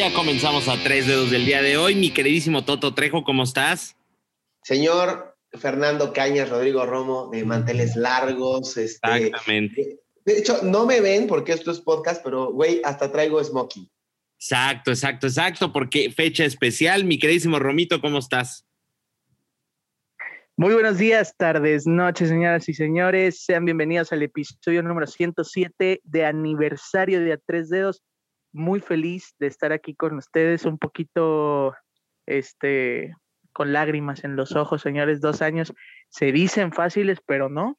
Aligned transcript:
ya 0.00 0.14
comenzamos 0.14 0.66
a 0.68 0.82
tres 0.82 1.06
dedos 1.06 1.30
del 1.30 1.44
día 1.44 1.60
de 1.60 1.76
hoy. 1.76 1.94
Mi 1.94 2.10
queridísimo 2.10 2.64
Toto 2.64 2.94
Trejo, 2.94 3.22
¿cómo 3.22 3.42
estás? 3.42 3.98
Señor 4.62 5.36
Fernando 5.52 6.14
Cañas, 6.14 6.48
Rodrigo 6.48 6.86
Romo, 6.86 7.28
de 7.30 7.44
manteles 7.44 7.96
largos. 7.96 8.78
Este, 8.78 9.26
Exactamente. 9.26 9.98
De 10.24 10.38
hecho, 10.38 10.60
no 10.62 10.86
me 10.86 11.02
ven 11.02 11.26
porque 11.26 11.52
esto 11.52 11.70
es 11.70 11.80
podcast, 11.80 12.24
pero 12.24 12.50
güey, 12.50 12.80
hasta 12.82 13.12
traigo 13.12 13.44
smoking. 13.44 13.90
Exacto, 14.38 14.90
exacto, 14.90 15.26
exacto, 15.26 15.70
porque 15.70 16.10
fecha 16.10 16.46
especial. 16.46 17.04
Mi 17.04 17.18
queridísimo 17.18 17.58
Romito, 17.58 18.00
¿cómo 18.00 18.20
estás? 18.20 18.66
Muy 20.56 20.72
buenos 20.72 20.96
días, 20.96 21.34
tardes, 21.36 21.86
noches, 21.86 22.30
señoras 22.30 22.66
y 22.70 22.72
señores. 22.72 23.44
Sean 23.44 23.66
bienvenidos 23.66 24.14
al 24.14 24.22
episodio 24.22 24.82
número 24.82 25.06
107 25.06 26.00
de 26.02 26.24
aniversario 26.24 27.20
de 27.20 27.34
A 27.34 27.36
Tres 27.36 27.68
Dedos. 27.68 28.02
Muy 28.52 28.80
feliz 28.80 29.34
de 29.38 29.46
estar 29.46 29.72
aquí 29.72 29.94
con 29.94 30.16
ustedes, 30.16 30.64
un 30.64 30.78
poquito, 30.78 31.74
este, 32.26 33.14
con 33.52 33.72
lágrimas 33.72 34.24
en 34.24 34.36
los 34.36 34.56
ojos, 34.56 34.82
señores. 34.82 35.20
Dos 35.20 35.42
años 35.42 35.72
se 36.08 36.32
dicen 36.32 36.72
fáciles, 36.72 37.20
pero 37.24 37.48
no, 37.48 37.76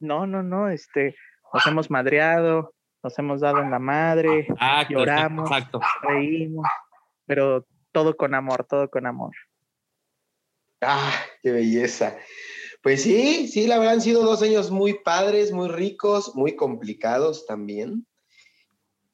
no, 0.00 0.26
no, 0.26 0.42
no. 0.42 0.68
Este, 0.68 1.16
nos 1.52 1.66
hemos 1.66 1.90
madreado, 1.90 2.74
nos 3.02 3.18
hemos 3.18 3.40
dado 3.40 3.60
en 3.60 3.70
la 3.70 3.78
madre, 3.78 4.40
Exacto, 4.40 4.94
lloramos, 4.94 5.50
exacto. 5.50 5.80
reímos, 6.02 6.66
pero 7.26 7.66
todo 7.92 8.16
con 8.16 8.34
amor, 8.34 8.66
todo 8.68 8.90
con 8.90 9.06
amor. 9.06 9.32
Ah, 10.80 11.12
qué 11.42 11.52
belleza. 11.52 12.16
Pues 12.82 13.02
sí, 13.02 13.48
sí, 13.48 13.66
la 13.66 13.78
verdad 13.78 13.94
han 13.94 14.00
sido 14.02 14.22
dos 14.22 14.42
años 14.42 14.70
muy 14.70 14.94
padres, 15.02 15.52
muy 15.52 15.68
ricos, 15.68 16.34
muy 16.34 16.56
complicados 16.56 17.46
también. 17.46 18.06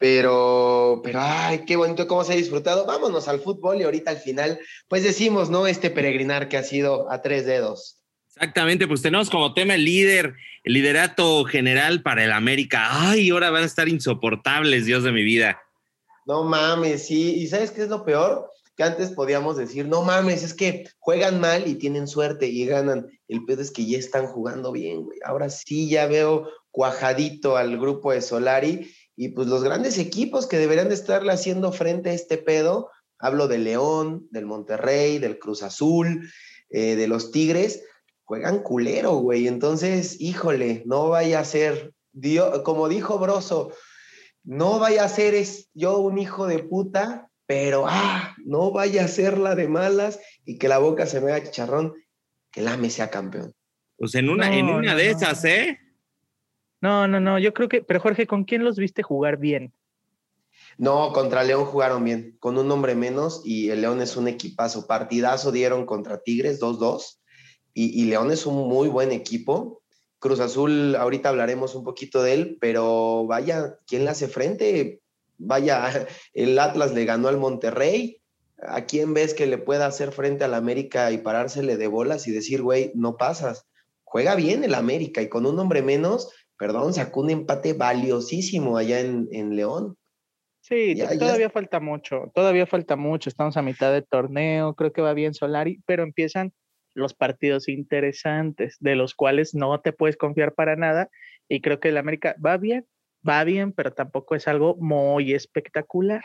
Pero, 0.00 1.02
pero, 1.04 1.20
ay, 1.20 1.66
qué 1.66 1.76
bonito 1.76 2.08
cómo 2.08 2.24
se 2.24 2.32
ha 2.32 2.36
disfrutado. 2.36 2.86
Vámonos 2.86 3.28
al 3.28 3.38
fútbol 3.38 3.78
y 3.78 3.82
ahorita 3.82 4.10
al 4.10 4.16
final, 4.16 4.58
pues 4.88 5.04
decimos, 5.04 5.50
¿no? 5.50 5.66
Este 5.66 5.90
peregrinar 5.90 6.48
que 6.48 6.56
ha 6.56 6.62
sido 6.62 7.12
a 7.12 7.20
tres 7.20 7.44
dedos. 7.44 7.98
Exactamente, 8.34 8.88
pues 8.88 9.02
tenemos 9.02 9.28
como 9.28 9.52
tema 9.52 9.74
el 9.74 9.84
líder, 9.84 10.36
el 10.64 10.72
liderato 10.72 11.44
general 11.44 12.00
para 12.00 12.24
el 12.24 12.32
América. 12.32 13.10
Ay, 13.10 13.28
ahora 13.28 13.50
van 13.50 13.64
a 13.64 13.66
estar 13.66 13.90
insoportables, 13.90 14.86
Dios 14.86 15.04
de 15.04 15.12
mi 15.12 15.22
vida. 15.22 15.60
No 16.24 16.44
mames, 16.44 17.06
sí. 17.06 17.34
¿Y 17.34 17.48
sabes 17.48 17.70
qué 17.70 17.82
es 17.82 17.88
lo 17.88 18.02
peor? 18.02 18.48
Que 18.78 18.84
antes 18.84 19.10
podíamos 19.10 19.58
decir, 19.58 19.86
no 19.86 20.02
mames, 20.02 20.42
es 20.42 20.54
que 20.54 20.88
juegan 20.98 21.40
mal 21.40 21.68
y 21.68 21.74
tienen 21.74 22.08
suerte 22.08 22.46
y 22.46 22.64
ganan. 22.64 23.06
El 23.28 23.44
pedo 23.44 23.60
es 23.60 23.70
que 23.70 23.84
ya 23.84 23.98
están 23.98 24.28
jugando 24.28 24.72
bien, 24.72 25.02
güey. 25.02 25.18
Ahora 25.26 25.50
sí 25.50 25.90
ya 25.90 26.06
veo 26.06 26.48
cuajadito 26.70 27.58
al 27.58 27.78
grupo 27.78 28.12
de 28.12 28.22
Solari 28.22 28.90
y 29.22 29.28
pues 29.28 29.48
los 29.48 29.62
grandes 29.62 29.98
equipos 29.98 30.46
que 30.46 30.56
deberían 30.56 30.88
de 30.88 30.94
estarle 30.94 31.30
haciendo 31.30 31.72
frente 31.72 32.08
a 32.08 32.14
este 32.14 32.38
pedo, 32.38 32.88
hablo 33.18 33.48
de 33.48 33.58
León, 33.58 34.26
del 34.30 34.46
Monterrey, 34.46 35.18
del 35.18 35.38
Cruz 35.38 35.62
Azul, 35.62 36.32
eh, 36.70 36.96
de 36.96 37.06
los 37.06 37.30
Tigres, 37.30 37.84
juegan 38.24 38.62
culero, 38.62 39.16
güey. 39.16 39.46
Entonces, 39.46 40.18
híjole, 40.22 40.84
no 40.86 41.10
vaya 41.10 41.40
a 41.40 41.44
ser, 41.44 41.92
Dios, 42.12 42.60
como 42.60 42.88
dijo 42.88 43.18
Broso, 43.18 43.74
no 44.42 44.78
vaya 44.78 45.04
a 45.04 45.08
ser 45.10 45.34
es, 45.34 45.68
yo 45.74 45.98
un 45.98 46.16
hijo 46.16 46.46
de 46.46 46.60
puta, 46.60 47.28
pero 47.44 47.84
ah, 47.86 48.34
no 48.46 48.70
vaya 48.70 49.04
a 49.04 49.08
ser 49.08 49.36
la 49.36 49.54
de 49.54 49.68
malas 49.68 50.18
y 50.46 50.56
que 50.56 50.68
la 50.68 50.78
boca 50.78 51.04
se 51.04 51.20
me 51.20 51.30
haga 51.30 51.44
chicharrón, 51.44 51.92
que 52.50 52.60
el 52.60 52.68
AME 52.68 52.88
sea 52.88 53.10
campeón. 53.10 53.52
Pues 53.98 54.14
en 54.14 54.30
una, 54.30 54.48
No, 54.48 54.54
en 54.54 54.64
una 54.70 54.92
no, 54.92 54.98
de 54.98 55.10
no. 55.12 55.18
esas, 55.18 55.44
¿eh? 55.44 55.78
No, 56.80 57.06
no, 57.06 57.20
no, 57.20 57.38
yo 57.38 57.52
creo 57.52 57.68
que, 57.68 57.82
pero 57.82 58.00
Jorge, 58.00 58.26
¿con 58.26 58.44
quién 58.44 58.64
los 58.64 58.76
viste 58.76 59.02
jugar 59.02 59.36
bien? 59.36 59.72
No, 60.78 61.12
contra 61.12 61.44
León 61.44 61.66
jugaron 61.66 62.04
bien, 62.04 62.36
con 62.40 62.56
un 62.56 62.70
hombre 62.70 62.94
menos 62.94 63.42
y 63.44 63.70
el 63.70 63.82
León 63.82 64.00
es 64.00 64.16
un 64.16 64.28
equipazo. 64.28 64.86
Partidazo 64.86 65.52
dieron 65.52 65.84
contra 65.84 66.22
Tigres 66.22 66.60
2-2 66.60 67.18
y, 67.74 68.04
León 68.04 68.30
es 68.30 68.46
un 68.46 68.68
muy 68.68 68.88
buen 68.88 69.12
equipo. 69.12 69.82
Cruz 70.18 70.40
Azul, 70.40 70.96
ahorita 70.96 71.28
hablaremos 71.28 71.74
un 71.74 71.84
poquito 71.84 72.22
de 72.22 72.34
él, 72.34 72.58
pero 72.60 73.26
vaya, 73.26 73.78
¿quién 73.86 74.04
le 74.04 74.10
hace 74.10 74.28
frente? 74.28 75.00
Vaya, 75.38 76.06
el 76.34 76.58
Atlas 76.58 76.92
le 76.92 77.04
ganó 77.04 77.28
al 77.28 77.38
Monterrey. 77.38 78.20
¿A 78.62 78.84
quién 78.84 79.14
ves 79.14 79.32
que 79.32 79.46
le 79.46 79.56
pueda 79.56 79.86
hacer 79.86 80.12
frente 80.12 80.44
al 80.44 80.52
América 80.52 81.10
y 81.12 81.18
parársele 81.18 81.78
de 81.78 81.86
bolas 81.86 82.26
y 82.26 82.30
decir, 82.30 82.60
güey, 82.60 82.92
no 82.94 83.16
pasas? 83.16 83.66
Juega 84.04 84.34
bien 84.34 84.64
el 84.64 84.74
América 84.74 85.22
y 85.22 85.30
con 85.30 85.46
un 85.46 85.58
hombre 85.58 85.80
menos, 85.80 86.30
perdón, 86.60 86.92
sacó 86.92 87.22
un 87.22 87.30
empate 87.30 87.72
valiosísimo 87.72 88.76
allá 88.76 89.00
en, 89.00 89.28
en 89.32 89.56
León. 89.56 89.96
Sí, 90.60 90.94
Ya, 90.94 91.06
to- 91.08 91.14
ya. 91.14 91.18
todavía 91.18 91.48
falta 91.48 91.80
mucho, 91.80 92.30
todavía 92.34 92.66
falta 92.66 92.96
mucho, 92.96 93.30
estamos 93.30 93.56
a 93.56 93.62
mitad 93.62 93.90
de 93.94 94.02
torneo, 94.02 94.74
creo 94.74 94.92
que 94.92 95.00
va 95.00 95.14
bien 95.14 95.32
Solari, 95.32 95.80
pero 95.86 96.02
empiezan 96.02 96.52
los 96.92 97.14
partidos 97.14 97.66
interesantes, 97.66 98.76
de 98.78 98.94
los 98.94 99.14
cuales 99.14 99.54
no 99.54 99.80
te 99.80 99.94
puedes 99.94 100.18
confiar 100.18 100.52
para 100.52 100.76
nada, 100.76 101.08
y 101.48 101.62
creo 101.62 101.80
que 101.80 101.88
el 101.88 101.96
América 101.96 102.36
va 102.44 102.58
bien, 102.58 102.86
va 103.26 103.42
bien, 103.44 103.72
pero 103.72 103.94
tampoco 103.94 104.34
es 104.34 104.46
algo 104.46 104.76
muy 104.76 105.32
espectacular. 105.32 106.22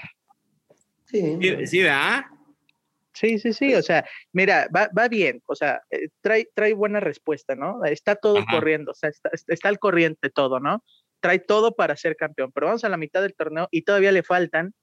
Sí, 1.06 1.38
Sí, 1.40 1.68
sí, 1.68 1.80
¿verdad? 1.82 2.24
Sí, 3.16 3.40
sí, 3.40 3.54
sí, 3.54 3.74
o 3.74 3.82
sea, 3.82 4.06
mira, 4.34 4.68
va, 4.76 4.90
va 4.98 5.08
bien, 5.08 5.42
o 5.46 5.56
sea, 5.56 5.82
eh, 5.90 6.10
trae, 6.22 6.50
trae 6.54 6.74
buena 6.74 7.00
respuesta, 7.00 7.56
¿no? 7.56 7.84
Está 7.86 8.16
todo 8.16 8.40
Ajá. 8.40 8.48
corriendo, 8.52 8.92
o 8.92 8.94
sea, 8.94 9.10
está, 9.10 9.30
está 9.48 9.70
al 9.70 9.80
corriente 9.80 10.30
todo, 10.30 10.60
¿no? 10.60 10.84
Trae 11.22 11.40
todo 11.40 11.76
para 11.76 11.96
ser 11.96 12.18
campeón, 12.18 12.52
pero 12.54 12.68
vamos 12.68 12.84
a 12.84 12.90
la 12.90 12.98
mitad 12.98 13.22
del 13.22 13.34
torneo 13.34 13.70
y 13.72 13.84
todavía 13.84 14.12
le 14.12 14.22
faltan 14.22 14.74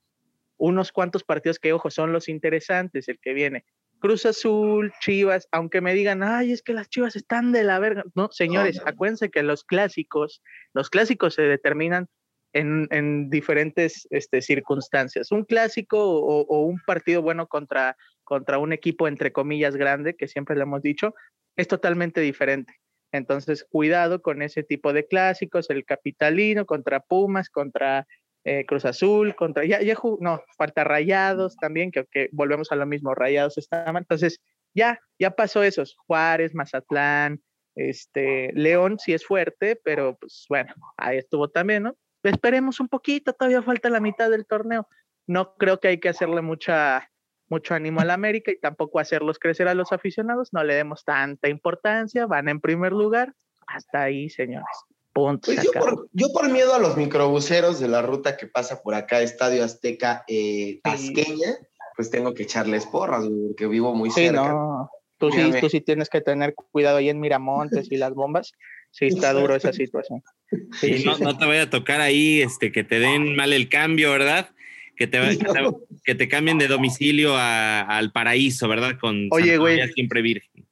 unos 0.56 0.92
cuantos 0.92 1.24
partidos 1.24 1.58
que, 1.58 1.74
ojo, 1.74 1.90
son 1.90 2.12
los 2.12 2.28
interesantes, 2.28 3.08
el 3.08 3.18
que 3.20 3.34
viene. 3.34 3.64
Cruz 3.98 4.24
Azul, 4.26 4.92
Chivas, 5.00 5.46
aunque 5.52 5.80
me 5.80 5.92
digan, 5.92 6.22
ay, 6.22 6.52
es 6.52 6.62
que 6.62 6.72
las 6.72 6.88
Chivas 6.88 7.16
están 7.16 7.52
de 7.52 7.64
la 7.64 7.78
verga. 7.78 8.02
No, 8.14 8.28
señores, 8.32 8.78
no. 8.78 8.82
acuérdense 8.86 9.30
que 9.30 9.42
los 9.42 9.62
clásicos, 9.62 10.42
los 10.72 10.88
clásicos 10.88 11.34
se 11.34 11.42
determinan 11.42 12.08
en, 12.52 12.88
en 12.90 13.30
diferentes 13.30 14.06
este, 14.10 14.42
circunstancias. 14.42 15.32
Un 15.32 15.44
clásico 15.44 15.98
o, 15.98 16.42
o 16.42 16.60
un 16.62 16.80
partido 16.86 17.22
bueno 17.22 17.46
contra, 17.46 17.96
contra 18.24 18.58
un 18.58 18.72
equipo, 18.72 19.08
entre 19.08 19.32
comillas, 19.32 19.76
grande, 19.76 20.14
que 20.14 20.28
siempre 20.28 20.56
le 20.56 20.62
hemos 20.62 20.82
dicho, 20.82 21.14
es 21.56 21.68
totalmente 21.68 22.20
diferente. 22.20 22.74
Entonces, 23.12 23.64
cuidado 23.68 24.22
con 24.22 24.40
ese 24.40 24.62
tipo 24.62 24.92
de 24.92 25.06
clásicos, 25.06 25.68
el 25.70 25.84
capitalino 25.84 26.64
contra 26.64 27.00
Pumas, 27.00 27.50
contra 27.50 28.06
eh, 28.44 28.64
Cruz 28.66 28.84
Azul, 28.86 29.36
contra, 29.36 29.64
ya, 29.64 29.82
ya, 29.82 29.96
no, 30.20 30.42
falta 30.56 30.82
Rayados 30.82 31.56
también, 31.56 31.92
que, 31.92 32.28
volvemos 32.32 32.72
a 32.72 32.76
lo 32.76 32.86
mismo, 32.86 33.14
Rayados 33.14 33.58
estaban, 33.58 33.98
entonces 33.98 34.40
ya, 34.74 34.98
ya 35.18 35.30
pasó 35.32 35.62
esos, 35.62 35.94
Juárez, 36.06 36.54
Mazatlán, 36.54 37.42
este, 37.76 38.50
León 38.54 38.98
sí 38.98 39.12
es 39.12 39.24
fuerte, 39.24 39.78
pero 39.84 40.16
pues 40.18 40.46
bueno, 40.48 40.74
ahí 40.96 41.18
estuvo 41.18 41.48
también, 41.50 41.84
¿no? 41.84 41.96
Esperemos 42.22 42.80
un 42.80 42.88
poquito, 42.88 43.32
todavía 43.32 43.62
falta 43.62 43.90
la 43.90 44.00
mitad 44.00 44.30
del 44.30 44.46
torneo. 44.46 44.88
No 45.26 45.54
creo 45.54 45.80
que 45.80 45.88
hay 45.88 46.00
que 46.00 46.08
hacerle 46.08 46.42
mucha, 46.42 47.10
mucho 47.48 47.74
ánimo 47.74 48.00
al 48.00 48.10
América 48.10 48.50
y 48.50 48.58
tampoco 48.60 48.98
hacerlos 48.98 49.38
crecer 49.38 49.68
a 49.68 49.74
los 49.74 49.92
aficionados, 49.92 50.52
no 50.52 50.64
le 50.64 50.74
demos 50.74 51.04
tanta 51.04 51.48
importancia, 51.48 52.26
van 52.26 52.48
en 52.48 52.60
primer 52.60 52.92
lugar, 52.92 53.34
hasta 53.66 54.02
ahí, 54.02 54.28
señores. 54.28 54.66
Punto. 55.12 55.46
Pues 55.46 55.62
yo 55.62 55.72
por, 55.72 56.08
yo 56.12 56.28
por 56.32 56.50
miedo 56.50 56.74
a 56.74 56.78
los 56.78 56.96
microbuseros 56.96 57.78
de 57.78 57.88
la 57.88 58.00
ruta 58.00 58.36
que 58.38 58.46
pasa 58.46 58.82
por 58.82 58.94
acá, 58.94 59.20
Estadio 59.20 59.62
Azteca 59.62 60.24
eh, 60.26 60.80
Tasqueña, 60.82 61.58
pues 61.96 62.10
tengo 62.10 62.32
que 62.32 62.44
echarles 62.44 62.86
porras, 62.86 63.26
porque 63.48 63.66
vivo 63.66 63.94
muy 63.94 64.10
Sí, 64.10 64.26
cerca. 64.26 64.48
no. 64.48 64.90
Tú 65.18 65.30
sí, 65.30 65.52
tú 65.60 65.68
sí 65.68 65.80
tienes 65.80 66.08
que 66.08 66.20
tener 66.20 66.54
cuidado 66.54 66.96
ahí 66.96 67.08
en 67.08 67.20
Miramontes 67.20 67.92
y 67.92 67.96
las 67.96 68.14
bombas. 68.14 68.52
Sí, 68.92 69.06
está 69.06 69.32
duro 69.32 69.54
esa 69.56 69.72
situación. 69.72 70.22
Sí, 70.80 70.86
Y 70.92 70.98
sí, 70.98 71.04
no, 71.06 71.14
sí. 71.14 71.24
no 71.24 71.36
te 71.38 71.46
vaya 71.46 71.62
a 71.62 71.70
tocar 71.70 72.00
ahí 72.02 72.42
este, 72.42 72.70
que 72.72 72.84
te 72.84 72.98
den 73.00 73.34
mal 73.36 73.54
el 73.54 73.70
cambio, 73.70 74.10
¿verdad? 74.12 74.50
Que 74.96 75.06
te, 75.06 75.18
que 75.38 75.44
te, 75.46 75.70
que 76.04 76.14
te 76.14 76.28
cambien 76.28 76.58
de 76.58 76.68
domicilio 76.68 77.34
a- 77.36 77.80
al 77.80 78.12
paraíso, 78.12 78.68
¿verdad? 78.68 78.98
Con 79.00 79.28
Oye, 79.32 79.56
güey. 79.56 79.80
Siempre 79.94 80.20
virgen. 80.20 80.68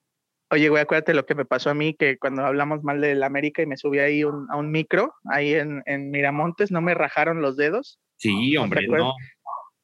Oye, 0.50 0.69
güey, 0.69 0.82
acuérdate 0.82 1.14
lo 1.14 1.25
que 1.25 1.34
me 1.34 1.44
pasó 1.46 1.70
a 1.70 1.75
mí, 1.75 1.94
que 1.94 2.19
cuando 2.19 2.44
hablamos 2.44 2.82
mal 2.82 3.00
del 3.00 3.22
América 3.22 3.62
y 3.62 3.67
me 3.67 3.78
subí 3.78 4.00
ahí 4.00 4.23
un- 4.25 4.49
a 4.50 4.56
un 4.56 4.70
micro, 4.70 5.14
ahí 5.32 5.55
en, 5.55 5.82
en 5.87 6.11
Miramontes, 6.11 6.70
no 6.70 6.82
me 6.82 6.93
rajaron 6.93 7.40
los 7.40 7.56
dedos. 7.56 7.99
Sí, 8.16 8.52
¿No 8.52 8.52
te 8.52 8.58
hombre, 8.58 8.87
no. 8.88 9.14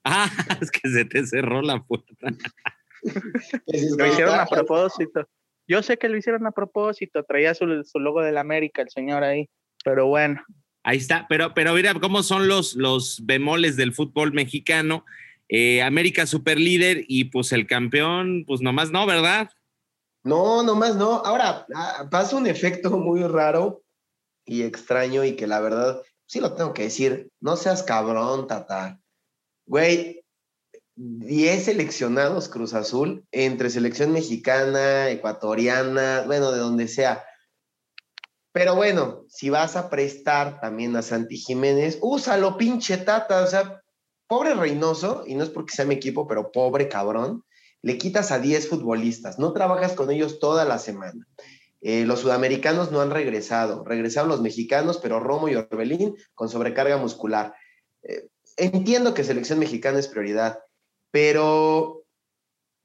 Ah, 0.05 0.29
es 0.61 0.71
que 0.71 0.89
se 0.91 1.05
te 1.07 1.27
cerró 1.27 1.63
la 1.63 1.83
puerta. 1.83 2.13
Lo 3.97 4.07
hicieron 4.07 4.39
a 4.39 4.45
propósito. 4.47 5.27
Yo 5.69 5.83
sé 5.83 5.99
que 5.99 6.09
lo 6.09 6.17
hicieron 6.17 6.47
a 6.47 6.53
propósito, 6.53 7.25
traía 7.25 7.55
su, 7.55 7.83
su 7.85 7.99
logo 7.99 8.23
del 8.23 8.39
América, 8.39 8.83
el 8.83 8.91
señor 8.91 9.25
ahí, 9.25 9.49
pero 9.85 10.07
bueno. 10.07 10.43
Ahí 10.85 10.99
está, 10.99 11.27
pero, 11.29 11.53
pero 11.53 11.75
mira 11.75 11.95
cómo 11.95 12.23
son 12.23 12.47
los, 12.47 12.75
los 12.77 13.21
bemoles 13.25 13.77
del 13.77 13.93
fútbol 13.93 14.33
mexicano. 14.33 15.05
Eh, 15.49 15.83
América 15.83 16.27
super 16.27 16.59
líder 16.59 17.05
y 17.09 17.25
pues 17.25 17.53
el 17.53 17.67
campeón, 17.67 18.45
pues 18.47 18.61
nomás 18.61 18.91
no, 18.91 19.07
¿verdad? 19.07 19.51
No, 20.23 20.63
nomás 20.63 20.97
no. 20.97 21.23
Ahora, 21.25 21.67
ah, 21.75 22.09
pasa 22.11 22.37
un 22.37 22.47
efecto 22.47 22.91
muy 22.91 23.23
raro 23.23 23.83
y 24.45 24.63
extraño 24.63 25.25
y 25.25 25.37
que 25.37 25.47
la 25.47 25.61
verdad, 25.61 26.03
sí 26.27 26.41
lo 26.41 26.55
tengo 26.55 26.73
que 26.73 26.85
decir, 26.85 27.31
no 27.41 27.57
seas 27.57 27.83
cabrón, 27.83 28.47
Tata. 28.47 29.01
Güey, 29.67 30.25
10 30.97 31.65
seleccionados 31.65 32.49
Cruz 32.49 32.73
Azul, 32.75 33.25
entre 33.31 33.71
selección 33.71 34.13
mexicana, 34.13 35.11
ecuatoriana, 35.11 36.25
bueno, 36.27 36.53
de 36.53 36.59
donde 36.59 36.89
sea. 36.89 37.25
Pero 38.53 38.75
bueno, 38.75 39.25
si 39.29 39.51
vas 39.51 39.77
a 39.77 39.91
prestar 39.91 40.61
también 40.61 40.97
a 40.97 41.03
Santi 41.03 41.37
Jiménez, 41.37 41.99
úsalo, 42.01 42.57
pinche 42.57 42.97
tata. 42.97 43.43
O 43.43 43.47
sea, 43.47 43.83
pobre 44.27 44.55
Reynoso, 44.55 45.25
y 45.27 45.35
no 45.35 45.45
es 45.45 45.51
porque 45.51 45.75
sea 45.75 45.85
mi 45.85 45.95
equipo, 45.95 46.27
pero 46.27 46.51
pobre 46.51 46.89
cabrón, 46.89 47.45
le 47.83 47.99
quitas 47.99 48.33
a 48.33 48.39
10 48.39 48.69
futbolistas, 48.69 49.39
no 49.39 49.53
trabajas 49.53 49.93
con 49.93 50.11
ellos 50.11 50.39
toda 50.39 50.65
la 50.65 50.79
semana. 50.79 51.27
Eh, 51.83 52.07
los 52.07 52.21
sudamericanos 52.21 52.91
no 52.91 53.03
han 53.03 53.11
regresado, 53.11 53.85
regresaron 53.85 54.31
los 54.31 54.41
mexicanos, 54.41 54.99
pero 54.99 55.21
Romo 55.21 55.49
y 55.49 55.57
Orbelín 55.57 56.17
con 56.35 56.49
sobrecarga 56.49 56.97
muscular. 56.97 57.55
Eh, 58.03 58.29
entiendo 58.57 59.13
que 59.13 59.23
selección 59.23 59.59
mexicana 59.59 59.99
es 59.99 60.09
prioridad, 60.09 60.59
pero 61.11 62.05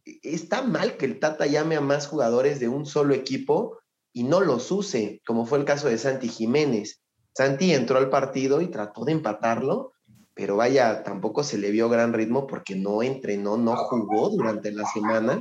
está 0.05 0.61
mal 0.61 0.97
que 0.97 1.05
el 1.05 1.19
Tata 1.19 1.45
llame 1.45 1.75
a 1.75 1.81
más 1.81 2.07
jugadores 2.07 2.59
de 2.59 2.67
un 2.67 2.85
solo 2.85 3.13
equipo 3.13 3.79
y 4.13 4.23
no 4.23 4.41
los 4.41 4.71
use, 4.71 5.21
como 5.25 5.45
fue 5.45 5.59
el 5.59 5.65
caso 5.65 5.87
de 5.87 5.97
Santi 5.97 6.27
Jiménez. 6.27 7.01
Santi 7.33 7.73
entró 7.73 7.97
al 7.97 8.09
partido 8.09 8.61
y 8.61 8.67
trató 8.67 9.05
de 9.05 9.13
empatarlo, 9.13 9.93
pero 10.33 10.57
vaya, 10.57 11.03
tampoco 11.03 11.43
se 11.43 11.57
le 11.57 11.71
vio 11.71 11.89
gran 11.89 12.13
ritmo 12.13 12.47
porque 12.47 12.75
no 12.75 13.03
entrenó, 13.03 13.57
no 13.57 13.75
jugó 13.75 14.29
durante 14.29 14.71
la 14.71 14.85
semana. 14.85 15.39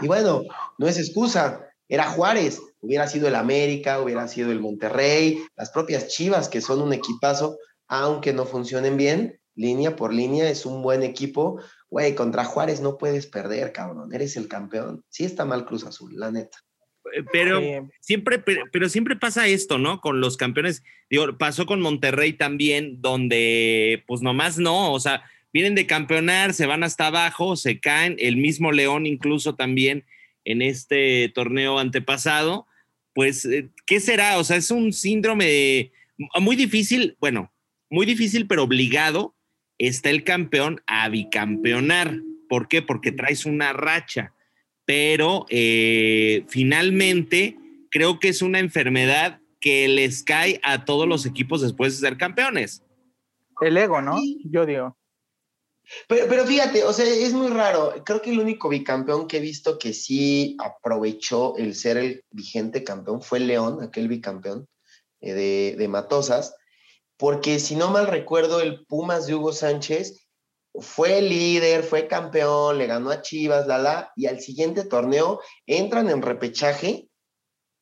Y 0.00 0.06
bueno, 0.06 0.42
no 0.78 0.86
es 0.86 0.98
excusa, 0.98 1.66
era 1.88 2.10
Juárez, 2.10 2.60
hubiera 2.80 3.08
sido 3.08 3.28
el 3.28 3.34
América, 3.34 4.00
hubiera 4.00 4.28
sido 4.28 4.52
el 4.52 4.60
Monterrey, 4.60 5.44
las 5.56 5.70
propias 5.70 6.08
Chivas, 6.08 6.48
que 6.48 6.60
son 6.60 6.82
un 6.82 6.92
equipazo, 6.92 7.58
aunque 7.88 8.32
no 8.32 8.44
funcionen 8.44 8.96
bien, 8.96 9.40
línea 9.56 9.96
por 9.96 10.14
línea, 10.14 10.48
es 10.48 10.64
un 10.64 10.82
buen 10.82 11.02
equipo. 11.02 11.60
Güey, 11.90 12.14
contra 12.14 12.44
Juárez 12.44 12.80
no 12.80 12.98
puedes 12.98 13.26
perder, 13.26 13.72
cabrón, 13.72 14.14
eres 14.14 14.36
el 14.36 14.48
campeón. 14.48 15.02
Sí 15.08 15.24
está 15.24 15.44
mal 15.44 15.64
Cruz 15.64 15.84
Azul, 15.84 16.12
la 16.14 16.30
neta. 16.30 16.58
Eh, 17.14 17.24
pero 17.32 17.60
siempre, 18.00 18.38
pero, 18.38 18.88
siempre 18.88 19.16
pasa 19.16 19.46
esto, 19.46 19.78
¿no? 19.78 20.00
Con 20.00 20.20
los 20.20 20.36
campeones. 20.36 20.82
Digo, 21.10 21.38
pasó 21.38 21.66
con 21.66 21.80
Monterrey 21.80 22.32
también, 22.32 23.00
donde 23.00 24.04
pues 24.06 24.22
nomás 24.22 24.58
no, 24.58 24.92
o 24.92 25.00
sea, 25.00 25.24
vienen 25.52 25.74
de 25.74 25.86
campeonar, 25.86 26.52
se 26.52 26.66
van 26.66 26.84
hasta 26.84 27.06
abajo, 27.06 27.56
se 27.56 27.80
caen, 27.80 28.16
el 28.18 28.36
mismo 28.36 28.72
León 28.72 29.06
incluso 29.06 29.54
también 29.54 30.04
en 30.44 30.62
este 30.62 31.30
torneo 31.34 31.78
antepasado, 31.78 32.66
pues, 33.14 33.44
eh, 33.44 33.70
¿qué 33.86 34.00
será? 34.00 34.38
O 34.38 34.44
sea, 34.44 34.56
es 34.56 34.70
un 34.70 34.92
síndrome 34.92 35.92
muy 36.40 36.56
difícil, 36.56 37.16
bueno, 37.20 37.52
muy 37.90 38.06
difícil, 38.06 38.46
pero 38.46 38.64
obligado, 38.64 39.35
está 39.78 40.10
el 40.10 40.24
campeón 40.24 40.82
a 40.86 41.08
bicampeonar. 41.08 42.20
¿Por 42.48 42.68
qué? 42.68 42.82
Porque 42.82 43.12
traes 43.12 43.46
una 43.46 43.72
racha 43.72 44.32
pero 44.86 45.44
eh, 45.50 46.46
finalmente 46.48 47.58
creo 47.90 48.18
que 48.18 48.28
es 48.28 48.40
una 48.40 48.60
enfermedad 48.60 49.40
que 49.60 49.88
les 49.88 50.22
cae 50.22 50.60
a 50.62 50.84
todos 50.84 51.06
los 51.06 51.26
equipos 51.26 51.60
después 51.60 51.92
de 52.00 52.08
ser 52.08 52.16
campeones. 52.16 52.82
El 53.60 53.76
ego, 53.76 54.00
¿no? 54.00 54.18
Yo 54.44 54.64
digo. 54.64 54.96
Pero, 56.08 56.26
pero, 56.28 56.46
fíjate, 56.46 56.84
o 56.84 56.92
sea, 56.92 57.04
es 57.04 57.32
muy 57.32 57.48
raro. 57.48 58.02
Creo 58.04 58.22
que 58.22 58.30
el 58.30 58.40
único 58.40 58.68
bicampeón 58.68 59.28
que 59.28 59.38
he 59.38 59.40
visto 59.40 59.78
que 59.78 59.92
sí 59.92 60.56
aprovechó 60.58 61.56
el 61.56 61.74
ser 61.74 61.96
el 61.96 62.24
vigente 62.30 62.84
campeón 62.84 63.22
fue 63.22 63.40
León, 63.40 63.82
aquel 63.82 64.08
bicampeón 64.08 64.68
eh, 65.20 65.32
de, 65.32 65.76
de 65.76 65.88
Matosas. 65.88 66.54
Porque 67.16 67.58
si 67.58 67.76
no 67.76 67.90
mal 67.90 68.06
recuerdo, 68.06 68.60
el 68.60 68.84
Pumas 68.86 69.26
de 69.26 69.34
Hugo 69.34 69.52
Sánchez 69.52 70.26
fue 70.74 71.22
líder, 71.22 71.82
fue 71.82 72.06
campeón, 72.06 72.78
le 72.78 72.86
ganó 72.86 73.10
a 73.10 73.22
Chivas, 73.22 73.66
la 73.66 73.78
la, 73.78 74.12
y 74.16 74.26
al 74.26 74.40
siguiente 74.40 74.84
torneo 74.84 75.40
entran 75.66 76.10
en 76.10 76.22
repechaje 76.22 77.08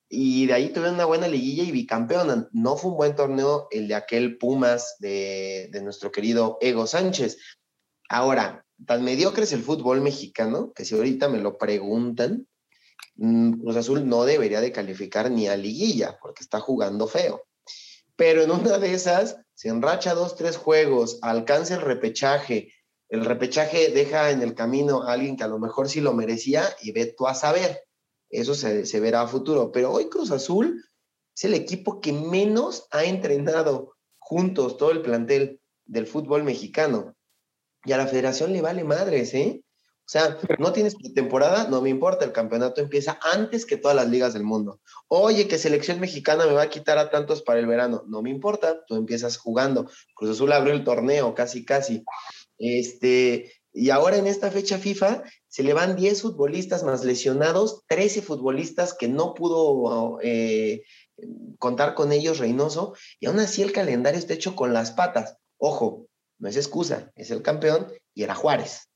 y 0.09 0.47
de 0.47 0.53
ahí 0.53 0.69
tuvieron 0.69 0.95
una 0.95 1.07
buena 1.07 1.29
liguilla 1.29 1.65
y 1.65 1.73
bicampeón. 1.73 2.49
No 2.53 2.77
fue 2.77 2.93
un 2.93 2.97
buen 2.97 3.17
torneo 3.17 3.69
el 3.71 3.89
de 3.89 3.95
aquel 3.95 4.39
Pumas 4.39 4.97
de, 5.01 5.71
nuestro 5.83 6.13
querido 6.13 6.59
Ego 6.61 6.87
Sánchez. 6.87 7.39
Ahora, 8.09 8.65
tan 8.87 9.03
mediocre 9.03 9.45
es 9.45 9.53
el 9.53 9.63
fútbol 9.63 10.01
mexicano 10.01 10.73
que 10.73 10.85
si 10.85 10.95
ahorita 10.95 11.29
me 11.29 11.39
lo 11.39 11.59
preguntan, 11.59 12.47
mm, 13.17 13.63
Cruz 13.63 13.77
Azul 13.77 14.09
no 14.09 14.25
debería 14.25 14.61
de 14.61 14.73
calificar 14.73 15.31
ni 15.31 15.49
a 15.49 15.57
liguilla 15.57 16.19
porque 16.21 16.43
está 16.43 16.61
jugando 16.61 17.09
feo. 17.09 17.45
Pero 18.17 18.43
en 18.43 18.51
una 18.51 18.79
de 18.79 18.95
esas, 18.95 19.39
se 19.55 19.69
enracha 19.69 20.15
dos, 20.15 20.37
tres 20.37 20.57
juegos, 20.57 21.19
alcanza 21.23 21.75
el 21.75 21.81
repechaje, 21.81 22.73
el 23.09 23.25
repechaje 23.25 23.91
deja 23.91 24.31
en 24.31 24.43
el 24.43 24.55
camino 24.55 25.03
a 25.03 25.13
alguien 25.13 25.37
que 25.37 25.45
a 25.45 25.49
lo 25.49 25.59
mejor 25.59 25.89
sí 25.89 26.01
lo 26.01 26.13
merecía 26.15 26.65
y 26.83 26.93
ve 26.93 27.15
tú 27.17 27.27
a 27.27 27.35
saber. 27.35 27.85
Eso 28.31 28.55
se, 28.55 29.01
verá 29.01 29.23
a 29.23 29.29
futuro. 29.29 29.71
Pero 29.71 29.93
hoy 29.93 30.09
Cruz 30.09 30.31
Azul 30.31 30.85
es 31.35 31.45
el 31.45 31.55
equipo 31.55 32.01
que 32.01 32.13
menos 32.13 32.89
ha 32.91 33.05
entrenado 33.05 33.95
juntos 34.19 34.77
todo 34.79 34.91
el 34.91 35.03
plantel 35.03 35.61
del 35.85 36.07
fútbol 36.07 36.43
mexicano. 36.43 37.15
Y 37.85 37.93
a 37.93 37.99
la 37.99 38.07
federación 38.07 38.53
le 38.53 38.63
vale 38.63 38.83
madres, 38.83 39.35
¿eh? 39.35 39.63
O 40.07 40.11
sea, 40.15 40.39
no 40.59 40.75
tienes 40.75 40.97
temporada, 41.15 41.67
no 41.71 41.81
me 41.81 41.89
importa, 41.89 42.27
el 42.27 42.33
campeonato 42.33 42.83
empieza 42.83 43.19
antes 43.23 43.65
que 43.65 43.79
todas 43.79 43.97
las 43.97 44.09
ligas 44.11 44.35
del 44.35 44.45
mundo. 44.45 44.81
Oye, 45.09 45.49
que 45.49 45.57
selección 45.57 45.99
mexicana 45.99 46.45
me 46.45 46.53
va 46.53 46.63
a 46.63 46.69
quitar 46.69 46.99
a 46.99 47.11
tantos 47.11 47.41
para 47.41 47.59
el 47.59 47.67
verano, 47.67 48.05
no 48.07 48.21
me 48.21 48.29
importa, 48.29 48.85
tú 48.87 48.97
empiezas 48.97 49.39
jugando. 49.39 49.89
Cruz 50.15 50.33
Azul 50.33 50.53
abrió 50.53 50.75
el 50.75 50.85
torneo, 50.85 51.35
casi, 51.35 51.65
casi. 51.65 52.05
Este, 52.59 53.51
y 53.73 53.89
ahora 53.89 54.19
en 54.19 54.27
esta 54.27 54.51
fecha 54.51 54.77
FIFA 54.77 55.25
se 55.49 55.63
le 55.63 55.73
van 55.73 55.97
10 55.97 56.21
futbolistas 56.21 56.85
más 56.85 57.03
lesionados, 57.03 57.83
13 57.89 58.21
futbolistas 58.21 58.93
que 58.93 59.09
no 59.09 59.33
pudo 59.33 60.19
eh, 60.23 60.83
contar 61.59 61.95
con 61.95 62.13
ellos 62.13 62.39
Reynoso, 62.39 62.95
y 63.21 63.27
aún 63.27 63.41
así 63.41 63.63
el 63.63 63.73
calendario 63.73 64.19
está 64.19 64.35
hecho 64.35 64.55
con 64.55 64.75
las 64.75 64.91
patas. 64.91 65.39
Ojo, 65.57 66.07
no 66.39 66.49
es 66.49 66.57
excusa, 66.57 67.11
es 67.17 67.31
el 67.31 67.41
campeón 67.43 67.93
y 68.15 68.23
era 68.23 68.35
Juárez. 68.35 68.91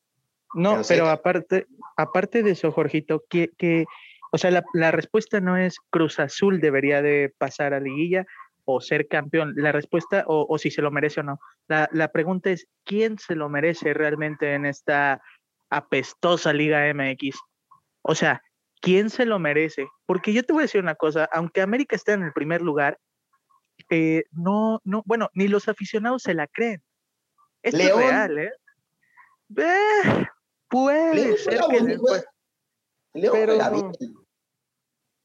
No, 0.55 0.81
pero, 0.89 1.09
aparte, 1.09 1.67
aparte 1.97 2.43
de 2.43 2.53
eso, 2.53 2.73
Jorgito, 2.73 3.25
que, 3.29 3.51
que 3.59 3.85
o 4.33 4.39
sea, 4.39 4.51
la, 4.51 4.65
la, 4.73 4.91
respuesta 4.91 5.41
no 5.41 5.57
es 5.57 5.77
Cruz 5.91 6.19
Azul 6.19 6.61
debería 6.61 7.03
de 7.03 7.33
pasar 7.39 7.75
a 7.75 7.81
liguilla, 7.81 8.27
o 8.71 8.83
ser 8.83 9.09
campeón? 9.09 9.55
La 9.57 9.73
respuesta, 9.73 10.25
o, 10.27 10.59
si 10.59 10.71
se 10.71 10.83
lo 10.83 10.91
merece 10.91 11.21
o 11.21 11.23
no. 11.23 11.41
La, 11.69 11.89
la, 11.91 12.09
pregunta 12.09 12.51
es, 12.51 12.69
¿quién 12.85 13.19
se 13.19 13.35
lo 13.35 13.49
merece 13.49 13.95
realmente 13.95 14.53
en 14.53 14.67
esta 14.67 15.23
apestosa 15.71 16.53
Liga 16.53 16.93
MX? 16.93 17.39
O 18.03 18.15
sea, 18.15 18.43
¿quién 18.83 19.09
se 19.09 19.25
lo 19.25 19.39
merece? 19.39 19.89
Porque 20.05 20.35
yo 20.35 20.43
te 20.43 20.53
voy 20.53 20.61
a 20.61 20.65
decir 20.65 20.83
una 20.83 20.97
cosa, 20.97 21.27
aunque 21.33 21.63
América 21.63 21.97
esté 21.97 22.13
en 22.13 22.25
el 22.25 22.33
primer 22.35 22.61
lugar, 22.61 22.99
eh, 23.89 24.25
no, 24.33 24.83
no, 24.85 25.03
bueno, 25.07 25.31
ni 25.33 25.49
los 25.49 25.69
aficionados 25.69 26.23
se 26.23 26.35
la 26.35 26.47
creen. 26.47 26.83
Esto 27.63 27.79
es 27.79 27.97
real, 27.97 28.39
¿eh? 28.39 28.53
eh 29.57 30.27
puede 30.69 31.37
ser 31.37 31.61
que 31.71 31.99
pero, 33.33 33.59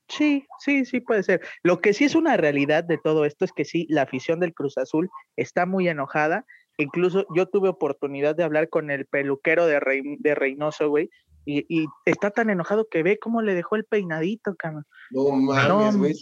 Sí, 0.10 0.46
sí, 0.60 0.86
sí 0.86 1.00
puede 1.00 1.24
ser. 1.24 1.42
Lo 1.64 1.80
que 1.80 1.94
sí 1.94 2.06
es 2.06 2.14
una 2.14 2.38
realidad 2.38 2.84
de 2.84 2.98
todo 2.98 3.26
esto 3.26 3.46
es 3.46 3.52
que 3.52 3.66
sí, 3.66 3.88
la 3.90 4.04
afición 4.04 4.40
del 4.40 4.54
Cruz 4.54 4.78
Azul 4.78 5.10
está 5.38 5.66
muy 5.66 5.88
enojada. 5.88 6.46
Incluso 6.78 7.26
yo 7.36 7.48
tuve 7.48 7.70
oportunidad 7.70 8.36
de 8.36 8.44
hablar 8.44 8.70
con 8.70 8.92
el 8.92 9.06
peluquero 9.06 9.66
de, 9.66 9.80
de 10.20 10.36
Reynoso, 10.36 10.90
güey, 10.90 11.10
y, 11.46 11.88
está 12.06 12.32
tan 12.32 12.50
enojado 12.50 12.88
que 12.90 13.04
ve 13.04 13.20
cómo 13.20 13.42
le 13.42 13.54
dejó 13.54 13.76
el 13.76 13.84
peinadito, 13.84 14.56
cabrón. 14.56 14.86
No 15.12 15.32
mames, 15.32 15.98
güey. 15.98 16.14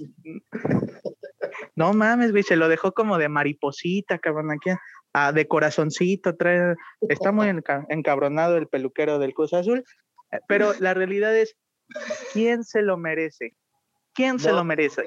No, 1.75 1.94
mames, 1.94 2.32
güey, 2.32 2.44
se 2.44 2.56
lo 2.56 2.68
dejó 2.70 2.94
como 2.94 3.18
de 3.18 3.30
mariposita, 3.30 4.18
cabrón, 4.18 4.51
aquí, 4.51 4.72
ah, 5.13 5.32
de 5.32 5.48
corazoncito, 5.48 6.36
trae, 6.36 6.75
está 7.10 7.32
muy 7.32 7.48
encabronado 7.89 8.58
el 8.58 8.68
peluquero 8.68 9.20
del 9.20 9.34
Cruz 9.34 9.53
Azul, 9.53 9.84
eh, 10.32 10.39
pero 10.48 10.74
la 10.80 10.94
realidad 10.94 11.36
es, 11.36 11.56
¿quién 12.34 12.63
se 12.63 12.82
lo 12.82 12.98
merece? 12.98 13.56
¿Quién 14.13 14.39
se 14.39 14.51
lo 14.51 14.63
merece? 14.63 15.03